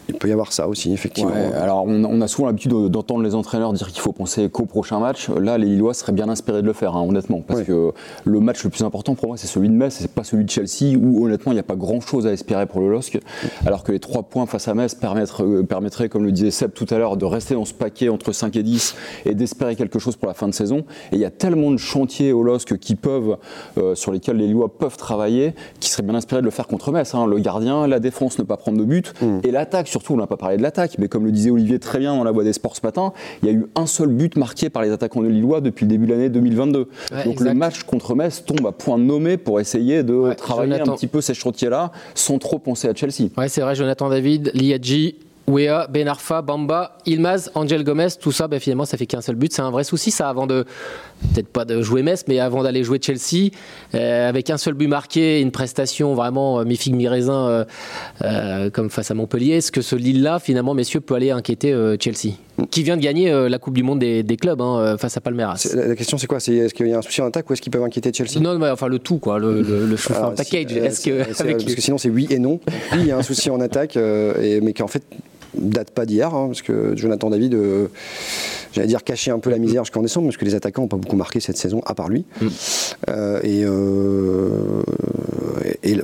Il 0.10 0.16
peut 0.16 0.28
y 0.28 0.32
avoir 0.32 0.52
ça 0.52 0.68
aussi, 0.68 0.94
effectivement. 0.94 1.32
alors, 1.56 1.86
on, 1.86 2.22
a 2.22 2.28
souvent 2.28 2.48
l'habitude 2.48 2.72
d'entendre 2.72 3.24
les 3.24 3.36
entraîneurs 3.36 3.74
dire 3.74 3.88
qu'il 3.92 4.02
faut 4.02 4.12
penser 4.12 4.50
qu'au 4.50 4.66
prochain 4.66 5.00
match. 5.00 5.30
Là, 5.30 5.58
les 5.58 5.66
Lillois 5.66 5.94
seraient 5.94 6.12
bien 6.12 6.30
inspirés 6.30 6.62
de 6.62 6.68
le 6.68 6.74
faire, 6.74 6.96
hein, 6.96 7.06
honnêtement. 7.08 7.42
Parce 7.46 7.63
que 7.63 7.92
le 8.26 8.39
match 8.39 8.63
le 8.63 8.70
plus 8.70 8.84
important 8.84 9.16
pour 9.16 9.28
moi, 9.30 9.38
c'est 9.38 9.48
celui 9.48 9.70
de 9.70 9.74
Metz, 9.74 9.96
c'est 10.00 10.12
pas 10.12 10.24
celui 10.24 10.46
de 10.46 10.50
Chelsea, 10.50 10.98
où 10.98 11.26
honnêtement, 11.26 11.52
il 11.52 11.56
n'y 11.56 11.60
a 11.60 11.63
pas 11.63 11.76
grand-chose 11.76 12.28
à 12.28 12.32
espérer 12.32 12.66
pour 12.66 12.82
le 12.82 12.89
LOSC. 12.89 13.20
Alors 13.66 13.84
que 13.84 13.92
les 13.92 14.00
trois 14.00 14.24
points 14.24 14.46
face 14.46 14.68
à 14.68 14.74
Metz 14.74 14.98
euh, 15.39 15.63
permettraient, 15.63 16.10
comme 16.10 16.26
le 16.26 16.32
disait 16.32 16.52
Seb 16.52 16.74
tout 16.74 16.88
à 16.89 16.98
l'heure, 16.98 17.18
de 17.18 17.26
rester 17.26 17.54
dans 17.56 17.66
ce 17.66 17.74
paquet 17.74 18.10
entre 18.10 18.32
5 18.32 18.56
et 18.56 18.63
10 18.63 18.96
et 19.26 19.36
d'espérer 19.36 19.76
quelque 19.76 20.00
chose 20.00 20.16
pour 20.16 20.28
la 20.28 20.34
fin 20.34 20.48
de 20.48 20.54
saison. 20.54 20.80
Et 21.12 21.16
il 21.16 21.20
y 21.20 21.26
a 21.26 21.32
tellement 21.32 21.72
de 21.72 21.78
chantiers 21.78 22.34
au 22.34 22.44
LOSC 22.44 22.78
qui 22.78 22.96
peuvent, 22.96 23.38
euh, 23.78 23.96
sur 23.96 24.12
lesquels 24.12 24.38
les 24.38 24.48
Lillois 24.48 24.78
peuvent 24.78 24.98
travailler, 24.98 25.54
qui 25.80 25.89
seraient 25.89 26.04
bien 26.04 26.16
inspirés 26.16 26.42
de 26.42 26.46
le 26.46 26.52
faire 26.52 26.68
contre 26.68 26.92
Metz. 26.92 27.13
Hein. 27.16 27.28
Le 27.28 27.39
gardien, 27.39 27.88
la 27.88 28.00
défense, 28.00 28.39
ne 28.39 28.44
pas 28.44 28.58
prendre 28.58 28.78
de 28.78 28.84
but, 28.84 29.13
mm. 29.22 29.39
et 29.44 29.52
l'attaque, 29.52 29.88
surtout, 29.93 30.13
on 30.13 30.17
n'a 30.17 30.27
pas 30.27 30.38
parlé 30.38 30.58
de 30.58 30.62
l'attaque 30.62 30.97
mais 30.97 31.08
comme 31.08 31.25
le 31.25 31.32
disait 31.32 31.51
Olivier 31.51 31.79
très 31.79 31.99
bien 31.99 32.15
dans 32.15 32.23
la 32.23 32.32
voie 32.32 32.43
des 32.43 32.53
sports 32.53 32.75
ce 32.75 32.82
matin, 32.84 33.13
il 33.41 33.47
y 33.47 33.51
a 33.51 33.53
eu 33.53 33.65
un 33.75 33.86
seul 33.86 34.10
but 34.10 34.36
marqué 34.38 34.69
par 34.69 34.82
les 34.82 34.91
attaquants 34.91 35.21
de 35.21 35.27
Lillois 35.27 35.62
depuis 35.62 35.86
le 35.86 35.89
début 35.89 36.08
de 36.08 36.12
l'année 36.12 36.29
2022. 36.29 36.89
Donc 37.25 37.39
le 37.39 37.53
match 37.53 37.84
contre 37.84 38.15
Metz 38.15 38.43
tombe 38.45 38.65
à 38.65 38.71
point 38.71 38.97
nommé 38.97 39.38
pour 39.38 39.60
essayer 39.60 40.03
de 40.03 40.34
travailler 40.34 40.82
un 40.82 40.95
petit 40.95 41.08
peu 41.08 41.21
ces 41.21 41.34
chantiers-là 41.34 41.91
sans 42.15 42.39
trop 42.39 42.60
penser 42.60 42.88
à 42.88 42.95
Chelsea. 42.95 43.29
Ouais, 43.38 43.49
c'est 43.49 43.62
vrai, 43.62 43.75
Jonathan 43.75 44.10
David, 44.10 44.51
Liadji, 44.53 45.15
Wea, 45.47 45.88
Benarfa, 45.88 46.41
Bamba, 46.41 46.97
Ilmaz, 47.06 47.51
Angel 47.53 47.84
Gomez, 47.84 48.08
tout 48.19 48.32
ça, 48.32 48.47
ben 48.47 48.60
finalement, 48.60 48.86
ça 48.86 48.97
fait 48.97 49.06
qu'un 49.06 49.21
seul 49.21 49.36
but. 49.36 49.53
C'est 49.53 49.62
un 49.62 49.71
vrai 49.71 49.84
souci, 49.84 50.10
ça, 50.10 50.29
avant 50.29 50.47
de, 50.47 50.65
peut-être 51.33 51.47
pas 51.47 51.65
de 51.65 51.81
jouer 51.81 52.03
Metz, 52.03 52.25
mais 52.27 52.39
avant 52.39 52.63
d'aller 52.63 52.83
jouer 52.83 52.99
Chelsea, 53.01 53.49
euh, 53.95 54.29
avec 54.29 54.49
un 54.49 54.57
seul 54.57 54.73
but 54.73 54.88
marqué, 54.88 55.41
une 55.41 55.51
prestation 55.51 56.13
vraiment 56.15 56.59
euh, 56.59 56.65
mi-figue, 56.65 56.95
mi-raisin, 56.95 57.65
euh, 58.23 58.69
comme 58.69 58.89
face 58.89 59.12
à 59.12 59.13
Montpellier. 59.13 59.57
Est-ce 59.57 59.71
que 59.71 59.81
ce 59.81 59.95
Lille-là, 59.95 60.39
finalement, 60.39 60.73
messieurs, 60.73 61.01
peut 61.01 61.15
aller 61.15 61.31
inquiéter 61.31 61.73
Chelsea? 61.99 62.36
Qui 62.69 62.83
vient 62.83 62.97
de 62.97 63.01
gagner 63.01 63.31
la 63.49 63.57
Coupe 63.57 63.73
du 63.73 63.83
Monde 63.83 63.99
des, 63.99 64.38
clubs 64.38 64.62
hein, 64.62 64.95
face 64.97 65.17
à 65.17 65.21
Palmeiras. 65.21 65.67
La 65.73 65.95
question, 65.95 66.17
c'est 66.17 66.27
quoi? 66.27 66.38
Est-ce 66.38 66.73
qu'il 66.73 66.88
y 66.88 66.93
a 66.93 66.97
un 66.97 67.01
souci 67.01 67.21
en 67.21 67.25
attaque 67.25 67.49
ou 67.49 67.53
est-ce 67.53 67.62
qu'ils 67.62 67.71
peuvent 67.71 67.83
inquiéter 67.83 68.12
Chelsea? 68.13 68.39
Non, 68.41 68.57
mais 68.59 68.69
enfin, 68.69 68.88
le 68.88 68.99
tout, 68.99 69.17
quoi, 69.17 69.39
le, 69.39 69.62
le, 69.62 69.95
package. 70.36 70.73
est 70.73 71.03
que, 71.03 71.23
parce 71.23 71.75
que 71.75 71.81
sinon, 71.81 71.97
c'est 71.97 72.09
oui 72.09 72.27
et 72.29 72.39
non. 72.39 72.59
Oui, 72.91 72.99
il 72.99 73.07
y 73.07 73.12
a 73.12 73.17
un 73.17 73.23
souci 73.23 73.49
en 73.49 73.59
attaque, 73.59 73.97
et, 73.97 74.62
mais 74.62 74.73
qu'en 74.73 74.88
fait, 74.88 75.03
date 75.56 75.92
pas 75.92 76.06
d'hier, 76.06 76.34
hein, 76.34 76.48
parce 76.48 76.62
que 76.62 76.96
Jonathan 76.96 77.30
David, 77.30 77.54
euh, 77.54 77.88
j'allais 78.72 78.88
dire 78.88 79.04
cacher 79.04 79.32
un 79.32 79.39
peu 79.39 79.50
la 79.50 79.58
misère 79.58 79.84
jusqu'en 79.84 80.02
décembre, 80.02 80.28
parce 80.28 80.38
que 80.38 80.46
les 80.46 80.56
attaquants 80.56 80.84
n'ont 80.84 80.88
pas 80.88 80.98
beaucoup 80.98 81.16
marqué 81.16 81.39
cette 81.39 81.58
saison, 81.58 81.82
à 81.86 81.96
part 81.96 82.10
lui. 82.10 82.26
Mm. 82.42 82.48
Euh, 83.10 83.39
et, 83.44 83.63
euh, 83.63 84.84
et, 85.84 85.98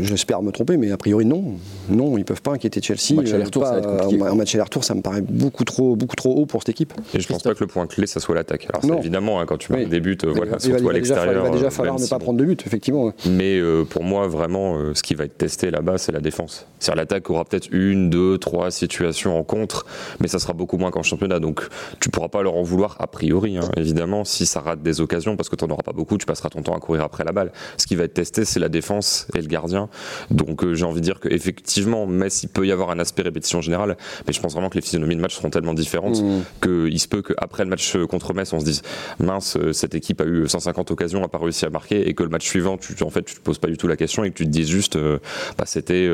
J'espère 0.00 0.42
me 0.42 0.50
tromper, 0.50 0.76
mais 0.76 0.90
a 0.90 0.96
priori 0.96 1.24
non. 1.24 1.54
Non, 1.88 2.16
ils 2.18 2.24
peuvent 2.24 2.42
pas 2.42 2.52
inquiéter 2.52 2.80
Chelsea. 2.82 3.14
Match 3.14 3.32
aller-retour, 3.32 3.66
ça 3.66 3.80
va 3.80 4.04
être 4.04 4.24
Un 4.24 4.34
match 4.34 4.54
aller-retour, 4.54 4.84
ça 4.84 4.94
me 4.94 5.02
paraît 5.02 5.22
beaucoup 5.22 5.64
trop, 5.64 5.96
beaucoup 5.96 6.16
trop 6.16 6.34
haut 6.34 6.46
pour 6.46 6.62
cette 6.62 6.70
équipe. 6.70 6.92
Et 7.14 7.20
je 7.20 7.28
pense 7.28 7.42
pas 7.42 7.54
que 7.54 7.60
le 7.60 7.66
point 7.66 7.86
clé, 7.86 8.06
ça 8.06 8.20
soit 8.20 8.34
l'attaque. 8.34 8.68
Alors 8.82 8.98
évidemment, 8.98 9.40
hein, 9.40 9.46
quand 9.46 9.58
tu 9.58 9.72
marques 9.72 9.88
des 9.88 10.00
buts, 10.00 10.18
voilà, 10.24 10.58
surtout 10.58 10.88
à 10.88 10.92
l'extérieur. 10.92 11.44
Il 11.44 11.50
va 11.50 11.56
déjà 11.56 11.70
falloir 11.70 11.98
ne 11.98 12.06
pas 12.06 12.18
prendre 12.18 12.38
de 12.38 12.44
but, 12.44 12.66
effectivement. 12.66 13.12
Mais 13.28 13.60
pour 13.90 14.04
moi, 14.04 14.26
vraiment, 14.26 14.94
ce 14.94 15.02
qui 15.02 15.14
va 15.14 15.24
être 15.24 15.38
testé 15.38 15.70
là-bas, 15.70 15.98
c'est 15.98 16.12
la 16.12 16.20
défense. 16.20 16.66
C'est-à-dire 16.78 17.02
l'attaque 17.02 17.30
aura 17.30 17.44
peut-être 17.44 17.68
une, 17.72 18.10
deux, 18.10 18.38
trois 18.38 18.70
situations 18.70 19.38
en 19.38 19.42
contre, 19.42 19.86
mais 20.20 20.28
ça 20.28 20.38
sera 20.38 20.52
beaucoup 20.52 20.76
moins 20.76 20.90
qu'en 20.90 21.02
championnat. 21.02 21.40
Donc 21.40 21.66
tu 22.00 22.10
pourras 22.10 22.28
pas 22.28 22.42
leur 22.42 22.56
en 22.56 22.62
vouloir 22.62 22.96
a 22.98 23.06
priori, 23.06 23.56
hein, 23.56 23.70
évidemment, 23.76 24.24
si 24.24 24.46
ça 24.46 24.60
rate 24.60 24.82
des 24.82 25.00
occasions, 25.00 25.36
parce 25.36 25.48
que 25.48 25.56
tu 25.56 25.64
n'en 25.64 25.72
auras 25.72 25.82
pas 25.82 25.92
beaucoup, 25.92 26.18
tu 26.18 26.26
passeras 26.26 26.50
ton 26.50 26.62
temps 26.62 26.76
à 26.76 26.80
courir 26.80 27.02
après 27.02 27.24
la 27.24 27.32
balle. 27.32 27.52
Ce 27.76 27.86
qui 27.86 27.96
va 27.96 28.04
être 28.04 28.14
testé, 28.14 28.44
c'est 28.44 28.60
la 28.60 28.68
défense 28.68 29.26
et 29.34 29.40
le 29.40 29.46
gardien. 29.46 29.83
Donc 30.30 30.64
euh, 30.64 30.74
j'ai 30.74 30.84
envie 30.84 31.00
de 31.00 31.04
dire 31.04 31.20
qu'effectivement, 31.20 32.06
Metz, 32.06 32.42
il 32.42 32.48
peut 32.48 32.66
y 32.66 32.72
avoir 32.72 32.90
un 32.90 32.98
aspect 32.98 33.22
répétition 33.22 33.60
générale, 33.60 33.96
mais 34.26 34.32
je 34.32 34.40
pense 34.40 34.52
vraiment 34.52 34.68
que 34.68 34.76
les 34.76 34.82
physionomies 34.82 35.16
de 35.16 35.20
match 35.20 35.34
seront 35.34 35.50
tellement 35.50 35.74
différentes 35.74 36.22
mmh. 36.22 36.42
qu'il 36.62 37.00
se 37.00 37.08
peut 37.08 37.22
qu'après 37.22 37.64
le 37.64 37.70
match 37.70 37.96
contre 38.08 38.34
Metz, 38.34 38.52
on 38.52 38.60
se 38.60 38.64
dise 38.64 38.82
mince, 39.18 39.56
euh, 39.56 39.72
cette 39.72 39.94
équipe 39.94 40.20
a 40.20 40.24
eu 40.24 40.48
150 40.48 40.90
occasions, 40.90 41.20
n'a 41.20 41.28
pas 41.28 41.38
réussi 41.38 41.64
à 41.64 41.70
marquer, 41.70 42.08
et 42.08 42.14
que 42.14 42.22
le 42.22 42.28
match 42.28 42.46
suivant, 42.46 42.76
tu, 42.76 42.94
en 43.02 43.10
fait, 43.10 43.22
tu 43.22 43.34
te 43.34 43.40
poses 43.40 43.58
pas 43.58 43.68
du 43.68 43.76
tout 43.76 43.88
la 43.88 43.96
question 43.96 44.24
et 44.24 44.30
que 44.30 44.36
tu 44.36 44.44
te 44.44 44.50
dises 44.50 44.68
juste, 44.68 44.96
euh, 44.96 45.18
bah, 45.58 45.64
c'était 45.66 46.10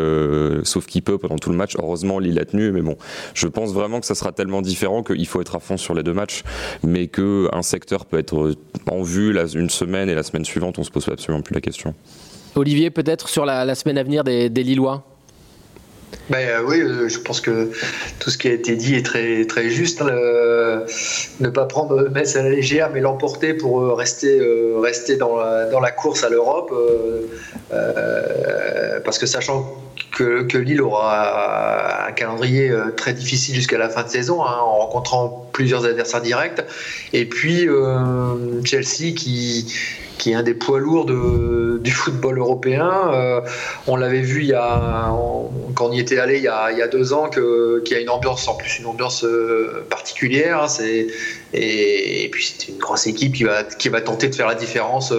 sauf 0.65 0.87
qui 0.87 1.01
peut 1.01 1.19
pendant 1.19 1.37
tout 1.37 1.51
le 1.51 1.57
match. 1.57 1.75
Heureusement, 1.79 2.19
Lille 2.19 2.39
a 2.39 2.45
tenu, 2.45 2.73
mais 2.73 2.83
bon, 2.83 2.97
je 3.35 3.47
pense 3.47 3.73
vraiment 3.73 4.01
que 4.01 4.07
ça 4.07 4.15
sera 4.15 4.33
tellement 4.33 4.63
différent 4.63 5.03
qu'il 5.03 5.27
faut 5.27 5.41
être 5.41 5.57
à 5.57 5.61
fond 5.61 5.77
sur 5.77 5.95
les 5.95 6.03
deux 6.03 6.13
matchs, 6.13 6.43
mais 6.83 7.09
qu'un 7.09 7.63
secteur 7.63 8.07
peut 8.07 8.19
être 8.19 8.55
en 8.91 9.03
vue 9.03 9.37
une 9.55 9.71
semaine 9.71 10.09
et 10.09 10.15
la 10.15 10.23
semaine 10.23 10.45
suivante, 10.45 10.79
on 10.79 10.85
se 10.85 10.91
pose 10.91 11.09
absolument 11.09 11.43
plus 11.43 11.55
la 11.55 11.61
question. 11.61 11.95
Olivier, 12.55 12.91
peut-être 12.91 13.29
sur 13.29 13.45
la, 13.45 13.75
semaine 13.75 13.99
à 13.99 14.03
venir 14.03 14.25
des, 14.25 14.49
Lillois 14.49 15.05
Ben, 16.29 16.39
euh, 16.39 16.63
oui, 16.67 16.81
euh, 16.81 17.09
je 17.09 17.19
pense 17.19 17.41
que 17.41 17.71
tout 18.19 18.31
ce 18.31 18.39
qui 18.39 18.49
a 18.49 18.53
été 18.53 18.77
dit 18.77 18.95
est 18.95 19.05
très, 19.05 19.45
très 19.45 19.71
juste. 19.71 20.03
hein. 20.03 20.07
Ne 21.41 21.49
pas 21.49 21.67
prendre 21.67 22.09
Metz 22.09 22.37
à 22.37 22.43
la 22.43 22.51
légère, 22.51 22.91
mais 22.93 23.01
l'emporter 23.01 23.55
pour 23.55 23.81
euh, 23.81 23.95
rester, 23.95 24.41
rester 24.81 25.17
dans, 25.17 25.37
la, 25.37 25.67
dans 25.67 25.81
la 25.81 25.91
course 25.91 26.25
à 26.25 26.29
l'Europe. 26.29 26.73
parce 29.05 29.19
que 29.19 29.27
sachant 29.27 29.81
que, 30.11 30.43
que 30.43 30.59
Lille 30.59 30.83
aura 30.83 32.09
un 32.09 32.13
calendrier 32.13 32.71
euh, 32.71 32.91
très 32.97 33.13
difficile 33.13 33.55
jusqu'à 33.55 33.79
la 33.79 33.89
fin 33.89 34.03
de 34.03 34.09
saison, 34.09 34.45
hein, 34.45 34.57
en 34.61 34.79
rencontrant 34.79 35.49
plusieurs 35.53 35.85
adversaires 35.85 36.23
directs. 36.23 36.63
Et 37.13 37.25
puis 37.25 37.69
euh, 37.69 38.63
Chelsea 38.65 39.15
qui 39.15 39.67
est 40.27 40.35
un 40.35 40.43
des 40.43 40.53
poids 40.53 40.81
lourds 40.81 41.07
du 41.07 41.91
football 41.91 42.39
européen. 42.39 42.91
Euh, 43.15 43.41
on 43.87 43.97
l'avait 43.97 44.21
vu 44.21 44.53
quand 44.53 45.87
on 45.87 45.93
y 45.93 45.99
était 45.99 46.19
allé 46.19 46.37
il 46.37 46.43
y 46.43 46.49
a, 46.49 46.89
deux 46.89 47.15
ans, 47.15 47.31
qu'il 47.31 47.91
y 47.91 47.95
a 47.95 48.01
une 48.01 48.11
ambiance, 48.11 48.47
en 48.47 48.55
plus 48.55 48.81
une 48.81 48.87
ambiance 48.87 49.25
particulière. 49.89 50.65
hein, 50.65 50.85
et, 51.55 52.29
puis 52.31 52.45
c'est 52.45 52.69
une 52.69 52.77
grosse 52.77 53.07
équipe 53.07 53.33
qui 53.33 53.45
va, 53.89 54.01
tenter 54.03 54.29
de 54.29 54.35
faire 54.35 54.47
la 54.47 54.55
différence 54.55 55.15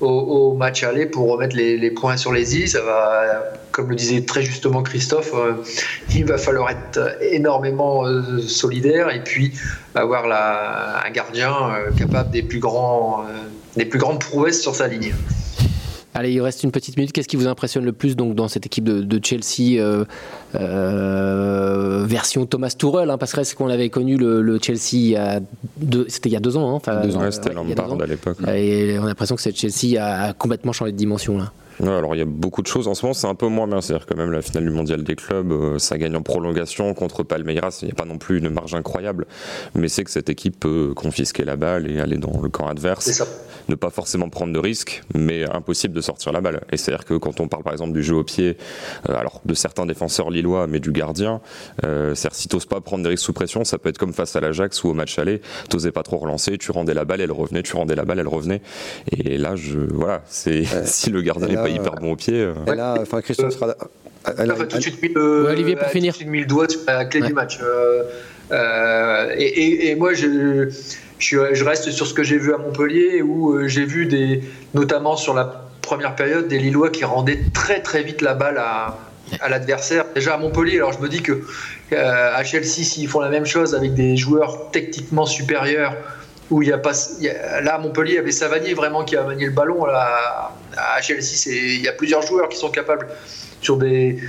au, 0.00 0.08
au 0.08 0.54
match 0.54 0.82
aller 0.82 1.06
pour 1.06 1.30
remettre 1.30 1.56
les, 1.56 1.90
points 1.90 2.16
sur 2.16 2.32
les 2.32 2.56
i. 2.56 2.68
Ça 2.68 2.80
va, 2.82 3.44
comme 3.72 3.90
le 3.90 3.96
disait 3.96 4.22
très 4.22 4.42
justement 4.42 4.82
Christophe, 4.82 5.32
euh, 5.34 5.54
il 6.14 6.24
va 6.24 6.38
falloir 6.38 6.70
être 6.70 7.18
énormément 7.20 8.06
euh, 8.06 8.40
solidaire 8.40 9.10
et 9.10 9.22
puis 9.22 9.52
avoir 9.94 10.24
un 10.26 11.10
gardien 11.10 11.52
euh, 11.52 11.90
capable 11.96 12.30
des 12.30 12.42
plus 12.42 12.60
grands. 12.60 13.24
des 13.76 13.84
plus 13.84 13.98
grandes 13.98 14.20
prouesses 14.20 14.60
sur 14.60 14.74
sa 14.74 14.88
ligne. 14.88 15.14
Allez, 16.12 16.32
il 16.32 16.40
reste 16.40 16.64
une 16.64 16.72
petite 16.72 16.96
minute. 16.96 17.12
Qu'est-ce 17.12 17.28
qui 17.28 17.36
vous 17.36 17.46
impressionne 17.46 17.84
le 17.84 17.92
plus 17.92 18.16
donc, 18.16 18.34
dans 18.34 18.48
cette 18.48 18.66
équipe 18.66 18.82
de, 18.84 19.00
de 19.02 19.20
Chelsea 19.24 19.80
euh, 19.80 20.04
euh, 20.56 22.04
version 22.06 22.46
Thomas 22.46 22.74
Tuchel 22.76 23.10
hein, 23.10 23.18
Parce 23.18 23.32
que 23.32 23.44
c'est 23.44 23.54
qu'on 23.56 23.68
avait 23.68 23.90
connu 23.90 24.16
le, 24.16 24.42
le 24.42 24.58
Chelsea 24.60 24.80
il 24.92 25.08
y 25.10 25.16
a 25.16 25.40
deux, 25.76 26.06
c'était 26.08 26.28
il 26.28 26.32
y 26.32 26.36
a 26.36 26.40
deux 26.40 26.56
ans. 26.56 26.70
hein, 26.70 26.74
enfin, 26.74 27.00
Deux 27.02 27.16
ans, 27.16 27.20
euh, 27.20 27.24
ouais, 27.26 27.30
c'était 27.32 27.50
ouais, 27.50 27.60
a 27.60 27.62
Lampard 27.64 28.00
à 28.02 28.06
l'époque. 28.06 28.38
Et 28.54 28.96
on 28.98 29.04
a 29.04 29.08
l'impression 29.08 29.36
que 29.36 29.42
cette 29.42 29.56
Chelsea 29.56 30.02
a 30.04 30.32
complètement 30.32 30.72
changé 30.72 30.92
de 30.92 30.96
dimension 30.96 31.38
là. 31.38 31.52
Ouais, 31.80 31.88
alors 31.88 32.14
il 32.14 32.18
y 32.18 32.22
a 32.22 32.26
beaucoup 32.26 32.62
de 32.62 32.66
choses. 32.66 32.88
En 32.88 32.94
ce 32.94 33.04
moment, 33.04 33.14
c'est 33.14 33.26
un 33.26 33.34
peu 33.34 33.48
moins 33.48 33.66
bien. 33.66 33.80
C'est-à-dire 33.80 34.06
quand 34.06 34.16
même 34.16 34.30
la 34.32 34.42
finale 34.42 34.64
du 34.64 34.70
mondial 34.70 35.02
des 35.02 35.16
clubs, 35.16 35.50
euh, 35.52 35.78
ça 35.78 35.96
gagne 35.98 36.14
en 36.16 36.22
prolongation 36.22 36.92
contre 36.94 37.22
Palmeiras. 37.22 37.78
Il 37.82 37.86
n'y 37.86 37.92
a 37.92 37.94
pas 37.94 38.04
non 38.04 38.18
plus 38.18 38.38
une 38.38 38.50
marge 38.50 38.74
incroyable, 38.74 39.26
mais 39.74 39.88
c'est 39.88 40.04
que 40.04 40.10
cette 40.10 40.28
équipe 40.28 40.60
peut 40.60 40.92
confisquer 40.94 41.44
la 41.44 41.56
balle 41.56 41.90
et 41.90 42.00
aller 42.00 42.18
dans 42.18 42.40
le 42.40 42.48
camp 42.48 42.64
C'est 42.66 42.70
adverse. 42.70 43.10
ça. 43.10 43.26
Ne 43.68 43.76
pas 43.76 43.90
forcément 43.90 44.28
prendre 44.28 44.52
de 44.52 44.58
risques, 44.58 45.02
mais 45.14 45.44
impossible 45.48 45.94
de 45.94 46.00
sortir 46.00 46.32
la 46.32 46.40
balle. 46.40 46.60
Et 46.72 46.76
c'est-à-dire 46.76 47.04
que 47.04 47.14
quand 47.14 47.40
on 47.40 47.48
parle 47.48 47.62
par 47.62 47.72
exemple 47.72 47.92
du 47.92 48.02
jeu 48.02 48.16
au 48.16 48.24
pied, 48.24 48.56
euh, 49.08 49.16
alors 49.16 49.40
de 49.44 49.54
certains 49.54 49.86
défenseurs 49.86 50.30
lillois, 50.30 50.66
mais 50.66 50.80
du 50.80 50.90
gardien, 50.92 51.40
euh, 51.84 52.14
c'est-à-dire 52.14 52.36
si 52.36 52.48
t'oses 52.48 52.66
pas 52.66 52.80
prendre 52.80 53.04
des 53.04 53.10
risques 53.10 53.24
sous 53.24 53.32
pression, 53.32 53.64
ça 53.64 53.78
peut 53.78 53.88
être 53.88 53.98
comme 53.98 54.12
face 54.12 54.34
à 54.34 54.40
l'Ajax 54.40 54.82
ou 54.84 54.88
au 54.88 54.94
match 54.94 55.18
aller. 55.18 55.40
T'osais 55.68 55.92
pas 55.92 56.02
trop 56.02 56.18
relancer, 56.18 56.58
tu 56.58 56.72
rendais 56.72 56.94
la 56.94 57.04
balle, 57.04 57.20
elle 57.20 57.32
revenait, 57.32 57.62
tu 57.62 57.76
rendais 57.76 57.94
la 57.94 58.04
balle, 58.04 58.18
elle 58.18 58.28
revenait. 58.28 58.60
Et 59.12 59.38
là, 59.38 59.54
je 59.56 59.78
voilà, 59.78 60.22
c'est 60.26 60.64
si 60.84 61.10
le 61.10 61.22
gardien 61.22 61.46
n'est 61.46 61.54
là, 61.54 61.62
pas 61.78 61.82
hyper 61.82 61.94
bon 62.00 62.12
au 62.12 62.16
pied. 62.16 62.34
euh, 62.34 62.54
Et 62.72 62.74
là, 62.76 62.96
enfin, 63.00 63.20
Christophe 63.20 63.54
sera. 63.54 63.74
elle 64.38 64.50
a- 64.50 64.54
Enfin, 64.54 64.64
tout 64.66 64.76
de 64.76 64.82
suite 64.82 65.02
mis 65.02 65.08
le, 65.08 65.44
Ouais, 65.44 65.52
Olivier, 65.52 65.76
pour 65.76 65.88
finir. 65.88 66.12
tout 66.12 66.18
de 66.18 66.22
suite 66.24 66.30
mis 66.30 66.40
le 66.40 66.46
doigt 66.46 66.68
sur 66.68 66.80
la 66.86 67.04
clé 67.04 67.20
Ouais. 67.22 67.28
du 67.28 67.34
match. 67.34 67.58
Euh, 67.62 68.02
euh, 68.52 69.34
et, 69.36 69.44
et- 69.44 69.90
et 69.90 69.94
moi, 69.94 70.12
je, 70.14 70.68
je, 71.18 71.54
je 71.54 71.64
reste 71.64 71.90
sur 71.90 72.06
ce 72.06 72.14
que 72.14 72.22
j'ai 72.22 72.38
vu 72.38 72.52
à 72.54 72.58
Montpellier, 72.58 73.22
où 73.22 73.54
euh, 73.54 73.68
j'ai 73.68 73.84
vu 73.84 74.06
des, 74.06 74.42
notamment 74.74 75.16
sur 75.16 75.34
la 75.34 75.66
première 75.82 76.14
période, 76.16 76.48
des 76.48 76.58
Lillois 76.58 76.90
qui 76.90 77.04
rendaient 77.04 77.40
très 77.54 77.80
très 77.80 78.02
vite 78.02 78.22
la 78.22 78.34
balle 78.34 78.58
à, 78.58 78.98
à 79.40 79.48
l'adversaire. 79.48 80.04
Déjà 80.14 80.34
à 80.34 80.38
Montpellier, 80.38 80.76
alors 80.76 80.92
je 80.92 81.00
me 81.00 81.08
dis 81.08 81.22
que 81.22 81.42
euh, 81.92 82.34
à 82.36 82.42
Chelsea, 82.44 82.66
s'ils 82.84 83.08
font 83.08 83.20
la 83.20 83.28
même 83.30 83.46
chose 83.46 83.74
avec 83.74 83.94
des 83.94 84.16
joueurs 84.16 84.70
techniquement 84.70 85.26
supérieurs, 85.26 85.96
là 86.50 87.74
à 87.74 87.78
Montpellier, 87.78 88.12
il 88.12 88.16
y 88.16 88.18
avait 88.18 88.32
Savanier 88.32 88.74
vraiment 88.74 89.04
qui 89.04 89.16
a 89.16 89.22
manié 89.22 89.46
le 89.46 89.52
ballon. 89.52 89.84
Là, 89.86 90.52
à 90.76 91.00
Chelsea, 91.00 91.50
il 91.50 91.82
y 91.82 91.88
a 91.88 91.92
plusieurs 91.92 92.22
joueurs 92.22 92.48
qui 92.48 92.56
sont 92.56 92.70
capables 92.70 93.06
sur 93.60 93.76
des 93.76 94.20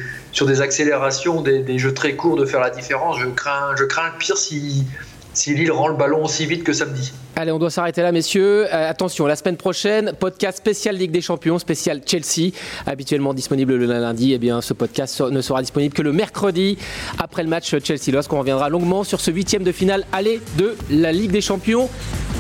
accélérations, 0.62 1.42
des, 1.42 1.60
des 1.60 1.78
jeux 1.78 1.94
très 1.94 2.16
courts 2.16 2.38
de 2.38 2.46
faire 2.46 2.60
la 2.60 2.70
différence. 2.70 3.20
Je 3.20 3.28
crains, 3.28 3.76
je 3.78 3.86
crains 3.86 4.12
le 4.14 4.18
pire 4.20 4.38
si 4.38 4.86
si 5.34 5.54
Lille 5.54 5.72
rend 5.72 5.88
le 5.88 5.96
ballon 5.96 6.24
aussi 6.26 6.46
vite 6.46 6.64
que 6.64 6.74
samedi. 6.74 7.12
Allez, 7.36 7.52
on 7.52 7.60
doit 7.60 7.70
s'arrêter 7.70 8.02
là, 8.02 8.12
messieurs. 8.12 8.68
Euh, 8.74 8.90
attention, 8.90 9.26
la 9.26 9.36
semaine 9.36 9.56
prochaine, 9.58 10.14
podcast 10.20 10.58
spécial 10.58 10.96
Ligue 10.96 11.12
des 11.12 11.22
Champions, 11.22 11.58
spécial 11.60 12.02
Chelsea, 12.06 12.52
habituellement 12.86 13.34
disponible 13.34 13.76
le 13.76 13.86
lundi. 13.86 14.34
Eh 14.34 14.38
bien, 14.38 14.62
ce 14.62 14.74
podcast 14.74 15.22
ne 15.22 15.42
sera 15.42 15.62
disponible 15.62 15.94
que 15.94 16.02
le 16.02 16.12
mercredi 16.12 16.78
après 17.18 17.44
le 17.44 17.50
match 17.50 17.74
Chelsea 17.84 18.12
lorsqu'on 18.12 18.40
reviendra 18.40 18.70
longuement 18.70 19.04
sur 19.04 19.22
ce 19.22 19.32
huitième 19.32 19.64
de 19.64 19.72
finale 19.72 20.06
aller 20.12 20.42
de 20.58 20.76
la 20.90 21.12
Ligue 21.12 21.32
des 21.32 21.42
Champions. 21.42 21.90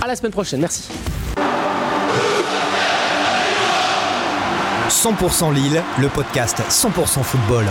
À 0.01 0.07
la 0.07 0.15
semaine 0.15 0.31
prochaine. 0.33 0.59
Merci. 0.59 0.83
100% 4.89 5.53
Lille, 5.53 5.81
le 5.99 6.09
podcast 6.09 6.61
100% 6.69 7.23
football. 7.23 7.65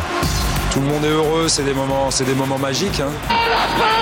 Tout 0.72 0.80
le 0.80 0.86
monde 0.86 1.04
est 1.04 1.08
heureux, 1.08 1.48
c'est 1.48 1.64
des 1.64 1.74
moments, 1.74 2.10
c'est 2.10 2.24
des 2.24 2.34
moments 2.34 2.58
magiques. 2.58 3.00
hein. 3.00 3.99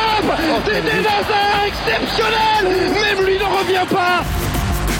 C'est 0.66 0.82
des 0.82 1.06
hasards 1.06 1.64
exceptionnels 1.66 2.92
Même 2.92 3.26
lui 3.26 3.38
ne 3.38 3.44
revient 3.44 3.86
pas 3.88 4.24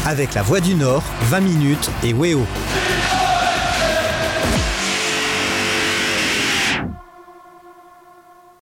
Avec 0.09 0.35
la 0.35 0.42
Voix 0.42 0.61
du 0.61 0.74
Nord, 0.74 1.02
20 1.22 1.40
minutes 1.40 1.90
et 2.04 2.14
Weo. 2.14 2.46